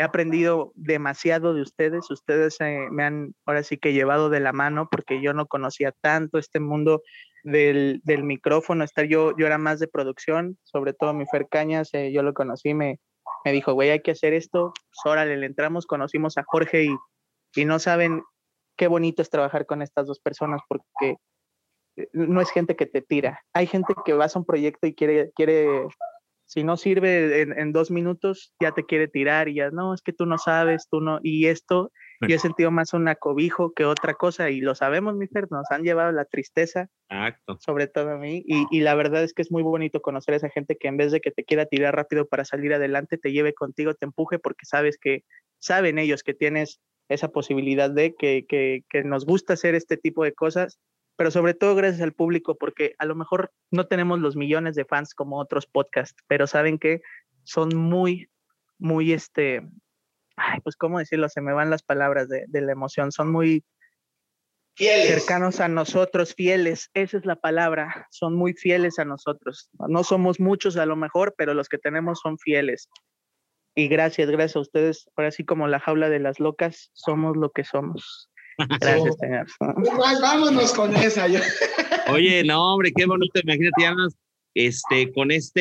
he 0.00 0.02
aprendido 0.02 0.72
demasiado 0.74 1.54
de 1.54 1.62
ustedes, 1.62 2.10
ustedes 2.10 2.60
eh, 2.60 2.88
me 2.90 3.04
han 3.04 3.34
ahora 3.46 3.62
sí 3.62 3.78
que 3.78 3.92
llevado 3.92 4.30
de 4.30 4.40
la 4.40 4.52
mano 4.52 4.88
porque 4.90 5.22
yo 5.22 5.32
no 5.32 5.46
conocía 5.46 5.92
tanto 6.00 6.38
este 6.38 6.60
mundo 6.60 7.02
del, 7.44 8.00
del 8.04 8.24
micrófono, 8.24 8.84
estar 8.84 9.06
yo 9.06 9.36
yo 9.36 9.46
era 9.46 9.58
más 9.58 9.78
de 9.80 9.88
producción, 9.88 10.58
sobre 10.62 10.92
todo 10.92 11.14
mi 11.14 11.24
Fer 11.26 11.48
Cañas, 11.48 11.90
eh, 11.94 12.12
yo 12.12 12.22
lo 12.22 12.34
conocí, 12.34 12.74
me 12.74 12.98
me 13.44 13.52
dijo, 13.52 13.72
güey, 13.72 13.90
hay 13.90 14.00
que 14.00 14.10
hacer 14.12 14.34
esto, 14.34 14.72
pues 14.74 15.12
órale, 15.12 15.36
le 15.36 15.46
entramos, 15.46 15.86
conocimos 15.86 16.36
a 16.38 16.44
Jorge 16.44 16.84
y, 16.84 16.96
y 17.54 17.64
no 17.64 17.78
saben 17.78 18.22
qué 18.76 18.86
bonito 18.86 19.22
es 19.22 19.30
trabajar 19.30 19.66
con 19.66 19.82
estas 19.82 20.06
dos 20.06 20.20
personas 20.20 20.60
porque 20.68 21.16
eh, 21.96 22.08
no 22.12 22.40
es 22.40 22.50
gente 22.50 22.76
que 22.76 22.86
te 22.86 23.02
tira. 23.02 23.40
Hay 23.52 23.66
gente 23.66 23.94
que 24.04 24.12
vas 24.12 24.36
a 24.36 24.38
un 24.38 24.44
proyecto 24.44 24.86
y 24.86 24.94
quiere, 24.94 25.32
quiere 25.34 25.86
si 26.50 26.64
no 26.64 26.76
sirve 26.76 27.42
en, 27.42 27.56
en 27.56 27.72
dos 27.72 27.92
minutos, 27.92 28.52
ya 28.58 28.72
te 28.72 28.84
quiere 28.84 29.06
tirar 29.06 29.48
y 29.48 29.54
ya, 29.54 29.70
no, 29.70 29.94
es 29.94 30.02
que 30.02 30.12
tú 30.12 30.26
no 30.26 30.36
sabes, 30.36 30.88
tú 30.90 31.00
no. 31.00 31.20
Y 31.22 31.46
esto, 31.46 31.92
yo 32.26 32.34
he 32.34 32.40
sentido 32.40 32.72
más 32.72 32.92
un 32.92 33.06
acobijo 33.06 33.72
que 33.72 33.84
otra 33.84 34.14
cosa 34.14 34.50
y 34.50 34.60
lo 34.60 34.74
sabemos, 34.74 35.14
mi 35.14 35.28
Fer, 35.28 35.46
nos 35.52 35.70
han 35.70 35.84
llevado 35.84 36.10
la 36.10 36.24
tristeza, 36.24 36.88
Exacto. 37.08 37.56
sobre 37.60 37.86
todo 37.86 38.10
a 38.10 38.18
mí. 38.18 38.42
Y, 38.44 38.66
y 38.72 38.80
la 38.80 38.96
verdad 38.96 39.22
es 39.22 39.32
que 39.32 39.42
es 39.42 39.52
muy 39.52 39.62
bonito 39.62 40.02
conocer 40.02 40.34
a 40.34 40.38
esa 40.38 40.50
gente 40.50 40.76
que 40.76 40.88
en 40.88 40.96
vez 40.96 41.12
de 41.12 41.20
que 41.20 41.30
te 41.30 41.44
quiera 41.44 41.66
tirar 41.66 41.94
rápido 41.94 42.26
para 42.26 42.44
salir 42.44 42.74
adelante, 42.74 43.16
te 43.16 43.30
lleve 43.30 43.54
contigo, 43.54 43.94
te 43.94 44.06
empuje 44.06 44.40
porque 44.40 44.66
sabes 44.66 44.98
que, 45.00 45.22
saben 45.60 46.00
ellos 46.00 46.24
que 46.24 46.34
tienes 46.34 46.80
esa 47.08 47.28
posibilidad 47.28 47.90
de 47.90 48.16
que, 48.16 48.44
que, 48.48 48.82
que 48.88 49.04
nos 49.04 49.24
gusta 49.24 49.52
hacer 49.52 49.76
este 49.76 49.96
tipo 49.96 50.24
de 50.24 50.32
cosas, 50.32 50.80
pero 51.20 51.30
sobre 51.30 51.52
todo 51.52 51.74
gracias 51.74 52.00
al 52.00 52.14
público, 52.14 52.54
porque 52.54 52.94
a 52.96 53.04
lo 53.04 53.14
mejor 53.14 53.52
no 53.70 53.86
tenemos 53.86 54.20
los 54.20 54.36
millones 54.36 54.74
de 54.74 54.86
fans 54.86 55.12
como 55.12 55.38
otros 55.38 55.66
podcasts, 55.66 56.16
pero 56.28 56.46
saben 56.46 56.78
que 56.78 57.02
son 57.44 57.76
muy, 57.76 58.30
muy, 58.78 59.12
este, 59.12 59.60
ay, 60.36 60.60
pues 60.62 60.76
cómo 60.76 60.98
decirlo, 60.98 61.28
se 61.28 61.42
me 61.42 61.52
van 61.52 61.68
las 61.68 61.82
palabras 61.82 62.30
de, 62.30 62.46
de 62.48 62.62
la 62.62 62.72
emoción, 62.72 63.12
son 63.12 63.30
muy 63.30 63.66
Fieles. 64.74 65.08
cercanos 65.08 65.60
a 65.60 65.68
nosotros, 65.68 66.34
fieles, 66.34 66.88
esa 66.94 67.18
es 67.18 67.26
la 67.26 67.36
palabra, 67.36 68.08
son 68.10 68.34
muy 68.34 68.54
fieles 68.54 68.98
a 68.98 69.04
nosotros. 69.04 69.68
No 69.90 70.04
somos 70.04 70.40
muchos 70.40 70.78
a 70.78 70.86
lo 70.86 70.96
mejor, 70.96 71.34
pero 71.36 71.52
los 71.52 71.68
que 71.68 71.76
tenemos 71.76 72.20
son 72.20 72.38
fieles. 72.38 72.88
Y 73.74 73.88
gracias, 73.88 74.30
gracias 74.30 74.56
a 74.56 74.60
ustedes, 74.60 75.10
ahora 75.16 75.32
sí 75.32 75.44
como 75.44 75.68
la 75.68 75.80
jaula 75.80 76.08
de 76.08 76.18
las 76.18 76.40
locas, 76.40 76.88
somos 76.94 77.36
lo 77.36 77.50
que 77.50 77.64
somos. 77.64 78.29
Gracias, 78.80 79.16
señor. 79.18 79.46
Pues, 79.58 80.20
vámonos 80.20 80.72
con 80.74 80.94
esa. 80.96 81.28
yo- 81.28 81.40
Oye, 82.12 82.42
no, 82.44 82.74
hombre, 82.74 82.92
qué 82.94 83.06
bonito. 83.06 83.40
Imagínate, 83.42 83.82
ya 83.82 83.94
nos- 83.94 84.16
este, 84.54 85.12
con 85.12 85.30
este 85.30 85.60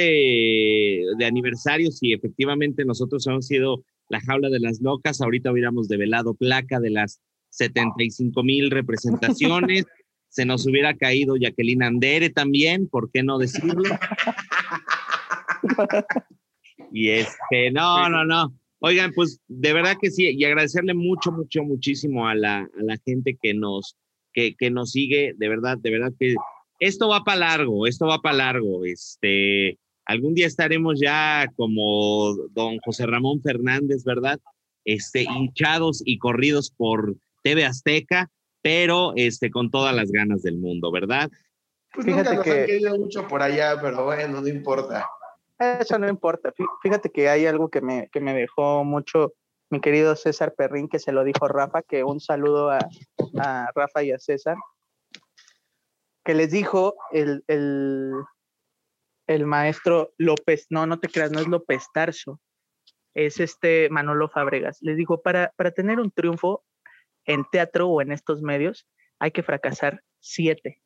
de 1.17 1.25
aniversario, 1.25 1.91
si 1.91 2.11
efectivamente 2.13 2.83
nosotros 2.85 3.25
hemos 3.27 3.45
sido 3.45 3.83
la 4.09 4.19
jaula 4.21 4.49
de 4.49 4.59
las 4.59 4.81
locas, 4.81 5.21
ahorita 5.21 5.51
hubiéramos 5.51 5.87
develado 5.87 6.33
placa 6.33 6.79
de 6.79 6.89
las 6.89 7.21
75 7.49 8.43
mil 8.43 8.71
representaciones. 8.71 9.85
Se 10.31 10.45
nos 10.45 10.65
hubiera 10.67 10.95
caído 10.95 11.35
Jacqueline 11.37 11.81
Andere 11.83 12.29
también, 12.29 12.87
¿por 12.87 13.09
qué 13.11 13.23
no 13.23 13.37
decirlo? 13.39 13.81
Y 16.91 17.09
este, 17.09 17.71
no, 17.71 18.09
no, 18.09 18.23
no. 18.25 18.53
Oigan, 18.81 19.11
pues 19.13 19.39
de 19.47 19.73
verdad 19.73 19.97
que 20.01 20.09
sí, 20.11 20.29
y 20.29 20.43
agradecerle 20.45 20.93
mucho, 20.93 21.31
mucho, 21.31 21.63
muchísimo 21.63 22.27
a 22.27 22.35
la, 22.35 22.59
a 22.59 22.83
la 22.83 22.97
gente 23.05 23.37
que 23.41 23.53
nos, 23.53 23.97
que, 24.33 24.55
que 24.55 24.71
nos 24.71 24.91
sigue, 24.91 25.33
de 25.37 25.49
verdad, 25.49 25.77
de 25.77 25.91
verdad 25.91 26.13
que 26.17 26.35
esto 26.79 27.09
va 27.09 27.23
para 27.25 27.39
largo, 27.39 27.87
esto 27.87 28.05
va 28.07 28.19
para 28.19 28.37
largo. 28.37 28.85
Este, 28.85 29.77
algún 30.05 30.33
día 30.33 30.47
estaremos 30.47 30.99
ya 31.01 31.47
como 31.57 32.33
don 32.51 32.77
José 32.79 33.05
Ramón 33.05 33.41
Fernández, 33.41 34.05
¿verdad? 34.05 34.39
Este, 34.85 35.23
hinchados 35.23 36.01
y 36.05 36.17
corridos 36.17 36.71
por 36.71 37.15
TV 37.43 37.65
Azteca, 37.65 38.31
pero 38.61 39.11
este, 39.17 39.51
con 39.51 39.69
todas 39.71 39.93
las 39.93 40.09
ganas 40.11 40.41
del 40.41 40.57
mundo, 40.57 40.89
¿verdad? 40.89 41.29
Pues 41.93 42.05
Fíjate 42.05 42.23
nunca 42.29 42.35
nos 42.35 42.43
que- 42.45 42.51
han 42.61 42.65
querido 42.65 42.97
mucho 42.97 43.27
por 43.27 43.41
allá, 43.41 43.77
pero 43.81 44.05
bueno, 44.05 44.39
no 44.41 44.47
importa. 44.47 45.05
Eso 45.59 45.99
no 45.99 46.07
importa. 46.07 46.51
Fí- 46.53 46.65
Fíjate 46.81 47.09
que 47.11 47.29
hay 47.29 47.45
algo 47.45 47.69
que 47.69 47.81
me, 47.81 48.09
que 48.09 48.19
me 48.21 48.33
dejó 48.33 48.83
mucho 48.83 49.33
mi 49.69 49.81
querido 49.81 50.15
César 50.15 50.55
Perrín, 50.55 50.87
que 50.87 50.99
se 50.99 51.11
lo 51.11 51.23
dijo 51.23 51.47
Rafa, 51.47 51.81
que 51.83 52.03
un 52.03 52.19
saludo 52.19 52.71
a, 52.71 52.79
a 53.39 53.69
Rafa 53.75 54.01
y 54.03 54.11
a 54.11 54.17
César, 54.19 54.55
que 56.25 56.33
les 56.33 56.51
dijo 56.51 56.95
el, 57.11 57.43
el, 57.47 58.11
el 59.27 59.45
maestro 59.45 60.13
López, 60.17 60.65
no, 60.69 60.87
no 60.87 60.99
te 60.99 61.07
creas, 61.07 61.31
no 61.31 61.39
es 61.39 61.47
López 61.47 61.85
Tarso, 61.93 62.39
es 63.13 63.39
este 63.39 63.89
Manolo 63.89 64.29
Fabregas. 64.29 64.77
Les 64.81 64.97
dijo, 64.97 65.21
para, 65.21 65.53
para 65.55 65.71
tener 65.71 65.99
un 65.99 66.09
triunfo 66.09 66.63
en 67.25 67.45
teatro 67.51 67.89
o 67.89 68.01
en 68.01 68.11
estos 68.11 68.41
medios, 68.41 68.87
hay 69.19 69.31
que 69.31 69.43
fracasar 69.43 70.01
siete. 70.19 70.81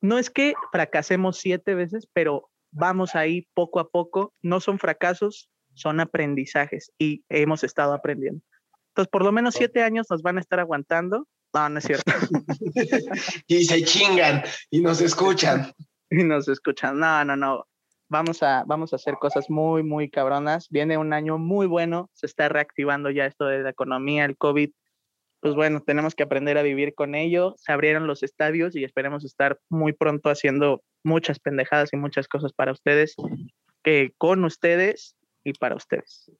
No 0.00 0.18
es 0.18 0.30
que 0.30 0.54
fracasemos 0.70 1.38
siete 1.38 1.74
veces, 1.74 2.08
pero 2.12 2.48
vamos 2.72 3.14
ahí 3.14 3.46
poco 3.54 3.78
a 3.78 3.88
poco. 3.88 4.34
No 4.42 4.60
son 4.60 4.78
fracasos, 4.78 5.50
son 5.74 6.00
aprendizajes 6.00 6.92
y 6.98 7.24
hemos 7.28 7.62
estado 7.62 7.94
aprendiendo. 7.94 8.42
Entonces, 8.88 9.10
por 9.10 9.24
lo 9.24 9.32
menos 9.32 9.54
siete 9.54 9.82
años 9.82 10.06
nos 10.10 10.22
van 10.22 10.38
a 10.38 10.40
estar 10.40 10.60
aguantando. 10.60 11.28
No, 11.54 11.68
no 11.68 11.78
es 11.78 11.84
cierto. 11.84 12.12
Y 13.46 13.64
se 13.64 13.84
chingan 13.84 14.42
y 14.70 14.80
nos 14.80 15.00
escuchan. 15.00 15.72
y 16.10 16.24
nos 16.24 16.48
escuchan. 16.48 16.98
No, 16.98 17.24
no, 17.24 17.36
no. 17.36 17.66
Vamos 18.08 18.42
a, 18.42 18.64
vamos 18.66 18.92
a 18.92 18.96
hacer 18.96 19.14
cosas 19.14 19.48
muy, 19.48 19.82
muy 19.82 20.10
cabronas. 20.10 20.68
Viene 20.68 20.98
un 20.98 21.12
año 21.12 21.38
muy 21.38 21.66
bueno. 21.66 22.10
Se 22.12 22.26
está 22.26 22.48
reactivando 22.48 23.10
ya 23.10 23.24
esto 23.24 23.46
de 23.46 23.62
la 23.62 23.70
economía, 23.70 24.24
el 24.24 24.36
COVID. 24.36 24.70
Pues 25.42 25.56
bueno, 25.56 25.82
tenemos 25.84 26.14
que 26.14 26.22
aprender 26.22 26.56
a 26.56 26.62
vivir 26.62 26.94
con 26.94 27.16
ello. 27.16 27.56
Se 27.58 27.72
abrieron 27.72 28.06
los 28.06 28.22
estadios 28.22 28.76
y 28.76 28.84
esperemos 28.84 29.24
estar 29.24 29.58
muy 29.68 29.92
pronto 29.92 30.30
haciendo 30.30 30.84
muchas 31.02 31.40
pendejadas 31.40 31.92
y 31.92 31.96
muchas 31.96 32.28
cosas 32.28 32.52
para 32.52 32.70
ustedes, 32.70 33.16
que 33.82 34.12
con 34.18 34.44
ustedes 34.44 35.16
y 35.42 35.52
para 35.54 35.74
ustedes. 35.74 36.30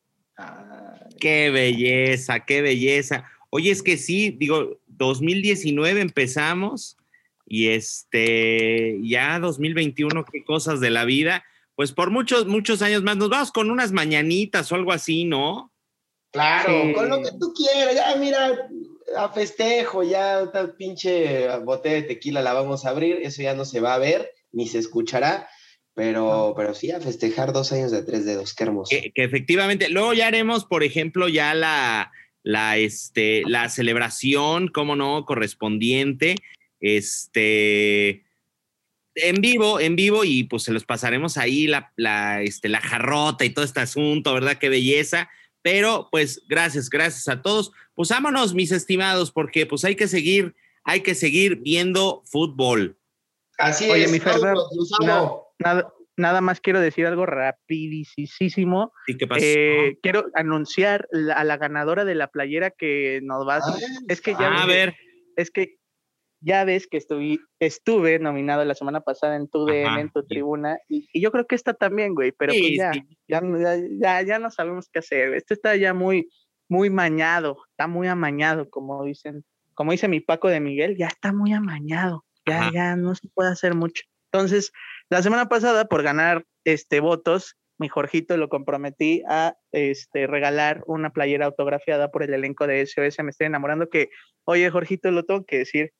Qué 1.18 1.50
belleza, 1.50 2.44
qué 2.46 2.62
belleza. 2.62 3.24
Oye, 3.50 3.72
es 3.72 3.82
que 3.82 3.96
sí, 3.96 4.30
digo, 4.38 4.78
2019 4.86 6.00
empezamos 6.00 6.96
y 7.44 7.70
este, 7.70 9.00
ya 9.02 9.40
2021, 9.40 10.24
qué 10.26 10.44
cosas 10.44 10.78
de 10.78 10.90
la 10.90 11.04
vida. 11.04 11.44
Pues 11.74 11.90
por 11.90 12.10
muchos, 12.10 12.46
muchos 12.46 12.82
años 12.82 13.02
más, 13.02 13.16
nos 13.16 13.30
vamos 13.30 13.50
con 13.50 13.68
unas 13.68 13.90
mañanitas 13.90 14.70
o 14.70 14.76
algo 14.76 14.92
así, 14.92 15.24
¿no? 15.24 15.72
Claro, 16.30 16.70
Sí. 16.84 16.92
con 16.94 17.08
lo 17.08 17.20
que 17.20 17.30
tú 17.38 17.52
quieras. 17.52 17.94
Ya, 17.96 18.16
mira, 18.16 18.68
a 19.16 19.28
festejo, 19.30 20.02
ya 20.02 20.50
tal 20.52 20.74
pinche 20.76 21.48
botella 21.58 21.96
de 21.96 22.02
tequila 22.02 22.42
la 22.42 22.52
vamos 22.52 22.84
a 22.84 22.90
abrir. 22.90 23.20
Eso 23.22 23.42
ya 23.42 23.54
no 23.54 23.64
se 23.64 23.80
va 23.80 23.94
a 23.94 23.98
ver 23.98 24.32
ni 24.52 24.68
se 24.68 24.78
escuchará. 24.78 25.48
Pero, 25.94 26.54
pero 26.56 26.72
sí, 26.72 26.90
a 26.90 27.00
festejar 27.00 27.52
dos 27.52 27.70
años 27.72 27.90
de 27.90 28.02
tres 28.02 28.24
dedos. 28.24 28.54
Qué 28.54 28.64
hermoso. 28.64 28.88
Que, 28.90 29.12
que 29.14 29.24
efectivamente, 29.24 29.90
luego 29.90 30.14
ya 30.14 30.26
haremos, 30.26 30.64
por 30.64 30.82
ejemplo, 30.82 31.28
ya 31.28 31.52
la, 31.52 32.10
la, 32.42 32.78
este, 32.78 33.42
la 33.46 33.68
celebración, 33.68 34.68
cómo 34.68 34.96
no, 34.96 35.26
correspondiente, 35.26 36.36
este, 36.80 38.24
en 39.14 39.36
vivo, 39.40 39.80
en 39.80 39.94
vivo, 39.96 40.24
y 40.24 40.44
pues 40.44 40.62
se 40.62 40.72
los 40.72 40.84
pasaremos 40.84 41.36
ahí 41.36 41.66
la, 41.66 41.92
la, 41.96 42.40
este, 42.40 42.70
la 42.70 42.80
jarrota 42.80 43.44
y 43.44 43.50
todo 43.50 43.64
este 43.64 43.80
asunto, 43.80 44.32
¿verdad? 44.32 44.56
Qué 44.58 44.70
belleza. 44.70 45.28
Pero 45.60 46.08
pues 46.10 46.42
gracias, 46.48 46.88
gracias 46.90 47.28
a 47.28 47.42
todos. 47.42 47.72
Pues 47.94 48.08
vámonos, 48.08 48.54
mis 48.54 48.72
estimados, 48.72 49.30
porque 49.32 49.66
pues 49.66 49.84
hay 49.84 49.96
que 49.96 50.08
seguir, 50.08 50.54
hay 50.84 51.00
que 51.02 51.14
seguir 51.14 51.56
viendo 51.56 52.22
fútbol. 52.26 52.98
Así 53.58 53.88
Oye, 53.90 54.04
es. 54.04 54.12
mi 54.12 54.18
Ferber, 54.18 54.54
amo. 55.08 55.46
Nada, 55.58 55.92
nada 56.16 56.40
más 56.40 56.60
quiero 56.60 56.80
decir 56.80 57.06
algo 57.06 57.26
rapidísimo. 57.26 58.92
¿Y 59.06 59.16
qué 59.16 59.26
pasó? 59.26 59.44
Eh, 59.44 59.98
quiero 60.02 60.26
anunciar 60.34 61.06
la- 61.10 61.34
a 61.34 61.44
la 61.44 61.56
ganadora 61.56 62.04
de 62.04 62.14
la 62.14 62.28
playera 62.28 62.70
que 62.70 63.20
nos 63.22 63.46
va 63.46 63.56
a... 63.56 63.60
Ay, 63.64 63.82
es 64.08 64.20
que 64.20 64.32
ya... 64.32 64.48
Ah, 64.52 64.62
a 64.62 64.66
ves- 64.66 64.74
ver, 64.76 64.94
es 65.36 65.50
que 65.50 65.76
ya 66.44 66.64
ves 66.64 66.88
que 66.88 66.96
estuve, 66.96 67.38
estuve 67.60 68.18
nominado 68.18 68.64
la 68.64 68.74
semana 68.74 69.00
pasada 69.00 69.36
en 69.36 69.48
tu 69.48 69.64
DM, 69.64 69.86
Ajá, 69.86 70.00
en 70.00 70.10
tu 70.10 70.22
sí. 70.22 70.26
tribuna, 70.28 70.76
y, 70.88 71.08
y 71.12 71.20
yo 71.20 71.30
creo 71.30 71.46
que 71.46 71.54
esta 71.54 71.72
también, 71.74 72.14
güey, 72.16 72.32
pero 72.32 72.52
Sí, 72.52 72.60
pues 72.60 72.78
ya, 72.78 72.92
sí. 72.92 73.02
ya, 73.28 73.40
ya, 73.40 73.76
ya, 74.00 74.22
ya 74.22 74.38
no 74.40 74.50
sabemos 74.50 74.88
qué 74.92 74.98
hacer. 74.98 75.34
Este 75.34 75.54
está 75.54 75.76
ya 75.76 75.94
muy, 75.94 76.28
muy 76.72 76.88
mañado, 76.88 77.58
está 77.68 77.86
muy 77.86 78.08
amañado, 78.08 78.70
como 78.70 79.04
dicen, 79.04 79.44
como 79.74 79.92
dice 79.92 80.08
mi 80.08 80.20
Paco 80.20 80.48
de 80.48 80.58
Miguel, 80.58 80.96
ya 80.96 81.08
está 81.08 81.30
muy 81.30 81.52
amañado, 81.52 82.24
ya, 82.46 82.60
Ajá. 82.62 82.70
ya 82.72 82.96
no 82.96 83.14
se 83.14 83.28
puede 83.28 83.50
hacer 83.50 83.74
mucho. 83.74 84.04
Entonces, 84.32 84.72
la 85.10 85.22
semana 85.22 85.50
pasada, 85.50 85.84
por 85.84 86.02
ganar 86.02 86.46
este 86.64 87.00
votos, 87.00 87.58
mi 87.78 87.88
Jorgito 87.88 88.38
lo 88.38 88.48
comprometí 88.48 89.22
a 89.28 89.54
este, 89.70 90.26
regalar 90.26 90.82
una 90.86 91.10
playera 91.10 91.44
autografiada 91.44 92.10
por 92.10 92.22
el 92.22 92.32
elenco 92.32 92.66
de 92.66 92.86
SOS 92.86 93.22
Me 93.22 93.30
Estoy 93.30 93.48
Enamorando, 93.48 93.90
que, 93.90 94.08
oye, 94.44 94.70
Jorgito, 94.70 95.10
lo 95.10 95.24
tengo 95.24 95.44
que 95.44 95.58
decir, 95.58 95.92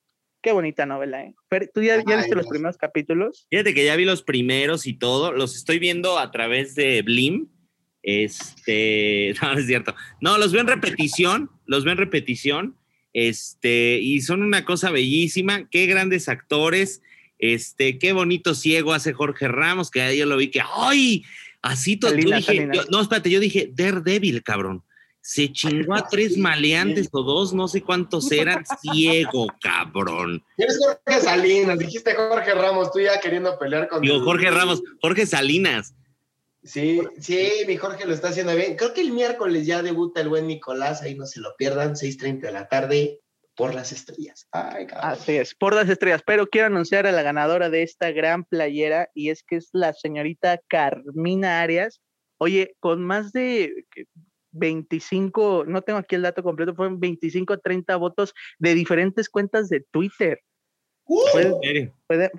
Qué 0.45 0.51
bonita 0.51 0.87
novela, 0.87 1.23
¿eh? 1.23 1.35
¿tú 1.73 1.83
ya, 1.83 1.99
viste 1.99 2.35
los 2.35 2.49
primeros 2.49 2.77
capítulos? 2.77 3.47
Fíjate 3.49 3.75
que 3.75 3.85
ya 3.85 3.95
vi 3.95 4.05
los 4.05 4.25
primeros 4.25 4.89
y 4.89 4.99
todo. 4.99 5.31
Los 5.31 5.55
estoy 5.55 5.79
viendo 5.79 6.19
a 6.19 6.33
través 6.33 6.75
de 6.75 7.01
Blim. 7.03 7.49
Este, 8.03 9.35
no, 9.43 9.55
no 9.55 9.59
es 9.59 9.67
cierto. 9.67 9.95
No, 10.21 10.39
los 10.39 10.53
veo 10.53 10.61
en 10.61 10.69
repetición, 10.69 11.51
los 11.67 11.85
veo 11.85 11.93
en 11.93 11.99
repetición. 11.99 12.77
Este, 13.13 13.99
y 14.01 14.21
son 14.23 14.43
una 14.43 14.65
cosa 14.65 14.91
bellísima. 14.91 15.69
Qué 15.71 15.87
grandes 15.87 16.29
actores. 16.29 17.03
Este, 17.39 17.99
qué 17.99 18.13
bonito 18.13 18.55
ciego 18.55 18.93
hace 18.93 19.13
Jorge 19.13 19.49
Ramos, 19.49 19.91
que 19.91 20.17
yo 20.17 20.27
lo 20.27 20.37
vi 20.37 20.49
que, 20.49 20.63
¡ay! 20.77 21.25
Así 21.61 21.97
todo. 21.97 22.13
dije, 22.13 22.69
no, 22.91 23.01
espérate, 23.01 23.31
yo 23.31 23.41
dije, 23.41 23.71
Daredevil, 23.73 24.43
cabrón. 24.43 24.83
Se 25.21 25.53
chingó 25.53 25.95
a 25.95 26.09
tres 26.09 26.37
maleantes 26.37 27.09
o 27.13 27.23
dos, 27.23 27.55
no 27.55 27.69
sé 27.69 27.83
cuántos 27.83 28.31
eran, 28.33 28.65
ciego, 28.83 29.47
cabrón. 29.61 30.43
Eres 30.57 30.79
Jorge 30.85 31.21
Salinas, 31.21 31.79
dijiste 31.79 32.15
Jorge 32.15 32.55
Ramos, 32.55 32.91
tú 32.91 32.99
ya 32.99 33.21
queriendo 33.21 33.57
pelear 33.57 33.89
con. 33.89 34.03
Digo, 34.03 34.21
Jorge 34.21 34.51
Ramos, 34.51 34.83
Jorge 35.01 35.27
Salinas. 35.27 35.95
Sí, 36.63 37.01
sí, 37.19 37.65
mi 37.67 37.77
Jorge 37.77 38.07
lo 38.07 38.15
está 38.15 38.29
haciendo 38.29 38.55
bien. 38.55 38.77
Creo 38.77 38.95
que 38.95 39.01
el 39.01 39.11
miércoles 39.11 39.67
ya 39.67 39.83
debuta 39.83 40.21
el 40.21 40.29
buen 40.29 40.47
Nicolás, 40.47 41.03
ahí 41.03 41.17
no 41.17 41.27
se 41.27 41.41
lo 41.41 41.57
pierdan, 41.57 41.97
6:30 41.97 42.47
de 42.47 42.53
la 42.53 42.69
tarde 42.69 43.21
por 43.57 43.75
las 43.75 43.93
estrellas. 43.93 44.49
Ay, 44.53 44.87
Así 44.95 45.37
es, 45.37 45.55
por 45.55 45.75
las 45.75 45.89
estrellas. 45.89 46.23
Pero 46.25 46.47
quiero 46.47 46.69
anunciar 46.69 47.07
a 47.07 47.13
la 47.13 47.23
ganadora 47.23 47.69
de 47.69 47.83
esta 47.83 48.13
gran 48.13 48.45
playera 48.45 49.11
y 49.15 49.31
es 49.31 49.43
que 49.43 49.57
es 49.57 49.71
la 49.73 49.93
señorita 49.93 50.61
Carmina 50.69 51.63
Arias. 51.63 52.01
Oye, 52.39 52.77
con 52.81 53.05
más 53.05 53.33
de 53.33 53.85
25, 54.53 55.65
no 55.67 55.83
tengo 55.83 55.99
aquí 55.99 56.15
el 56.15 56.23
dato 56.23 56.43
completo, 56.43 56.75
fueron 56.75 57.01
25 57.01 57.59
30 57.59 57.97
votos 57.97 58.35
de 58.59 58.75
diferentes 58.75 59.29
cuentas 59.29 59.69
de 59.69 59.85
Twitter. 59.91 60.41
Fue, 61.05 61.91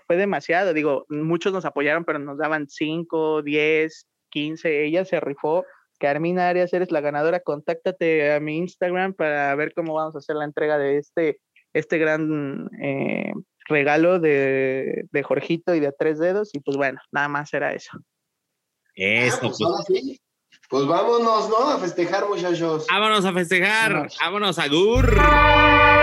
fue, 0.07 0.17
demasiado, 0.17 0.73
digo, 0.73 1.05
muchos 1.09 1.51
nos 1.51 1.65
apoyaron, 1.65 2.05
pero 2.05 2.17
nos 2.17 2.37
daban 2.37 2.67
5, 2.69 3.41
10, 3.43 4.07
15, 4.33 4.85
ella 4.85 5.05
se 5.05 5.19
rifó 5.19 5.63
Carmina 5.99 6.49
Arias, 6.49 6.73
eres 6.73 6.91
la 6.91 7.01
ganadora. 7.01 7.39
Contáctate 7.39 8.33
a 8.33 8.39
mi 8.39 8.57
Instagram 8.57 9.13
para 9.13 9.55
ver 9.55 9.73
cómo 9.73 9.93
vamos 9.93 10.15
a 10.15 10.17
hacer 10.17 10.35
la 10.35 10.45
entrega 10.45 10.77
de 10.77 10.97
este, 10.97 11.39
este 11.73 11.97
gran 11.97 12.69
eh, 12.81 13.31
regalo 13.69 14.19
de, 14.19 15.05
de, 15.11 15.23
Jorgito 15.23 15.73
y 15.75 15.79
de 15.79 15.93
tres 15.97 16.19
dedos. 16.19 16.49
Y 16.53 16.59
pues 16.59 16.75
bueno, 16.75 16.99
nada 17.11 17.29
más 17.29 17.53
era 17.53 17.73
eso. 17.73 17.91
Eso, 18.95 19.37
ah, 19.37 19.39
pues, 19.41 19.57
pues. 19.87 20.19
pues, 20.69 20.85
vámonos, 20.85 21.49
¿no? 21.49 21.69
A 21.69 21.79
festejar, 21.79 22.27
muchachos. 22.27 22.85
Vámonos 22.91 23.23
a 23.25 23.33
festejar. 23.33 23.93
Vámonos, 23.93 24.17
vámonos 24.19 24.59
a 24.59 24.67
Gur. 24.67 26.02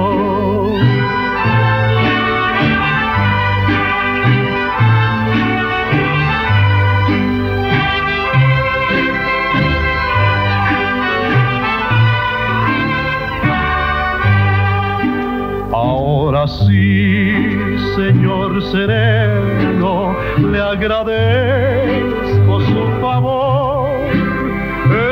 Señor 18.51 18.63
sereno, 18.63 20.13
le 20.51 20.59
agradezco 20.59 22.59
su 22.59 22.83
favor. 22.99 23.87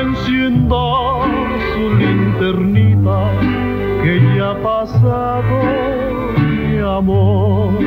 Encienda 0.01 1.23
su 1.73 1.83
linternita, 1.95 3.19
que 4.03 4.13
ya 4.35 4.51
ha 4.51 4.55
pasado 4.55 5.55
mi 6.37 6.79
amor. 6.79 7.79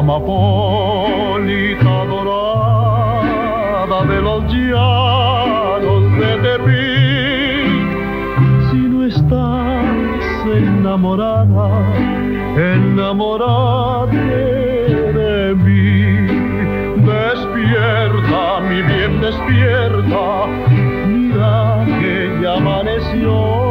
Amapolita 0.00 2.04
dorada 2.06 3.98
de 4.06 4.22
los 4.22 4.42
llanos 4.52 6.02
de 6.18 6.30
Tepic, 6.42 7.90
si 8.70 8.76
no 8.76 8.98
estás 9.06 10.46
enamorada, 10.46 11.68
enamorate 12.56 14.16
de 14.16 15.54
mí. 15.54 16.26
Despierta, 17.04 18.60
mi 18.60 18.82
bien, 18.82 19.20
despierta, 19.20 20.46
mira 21.06 21.84
que 21.86 22.38
ya 22.42 22.56
amaneció. 22.56 23.61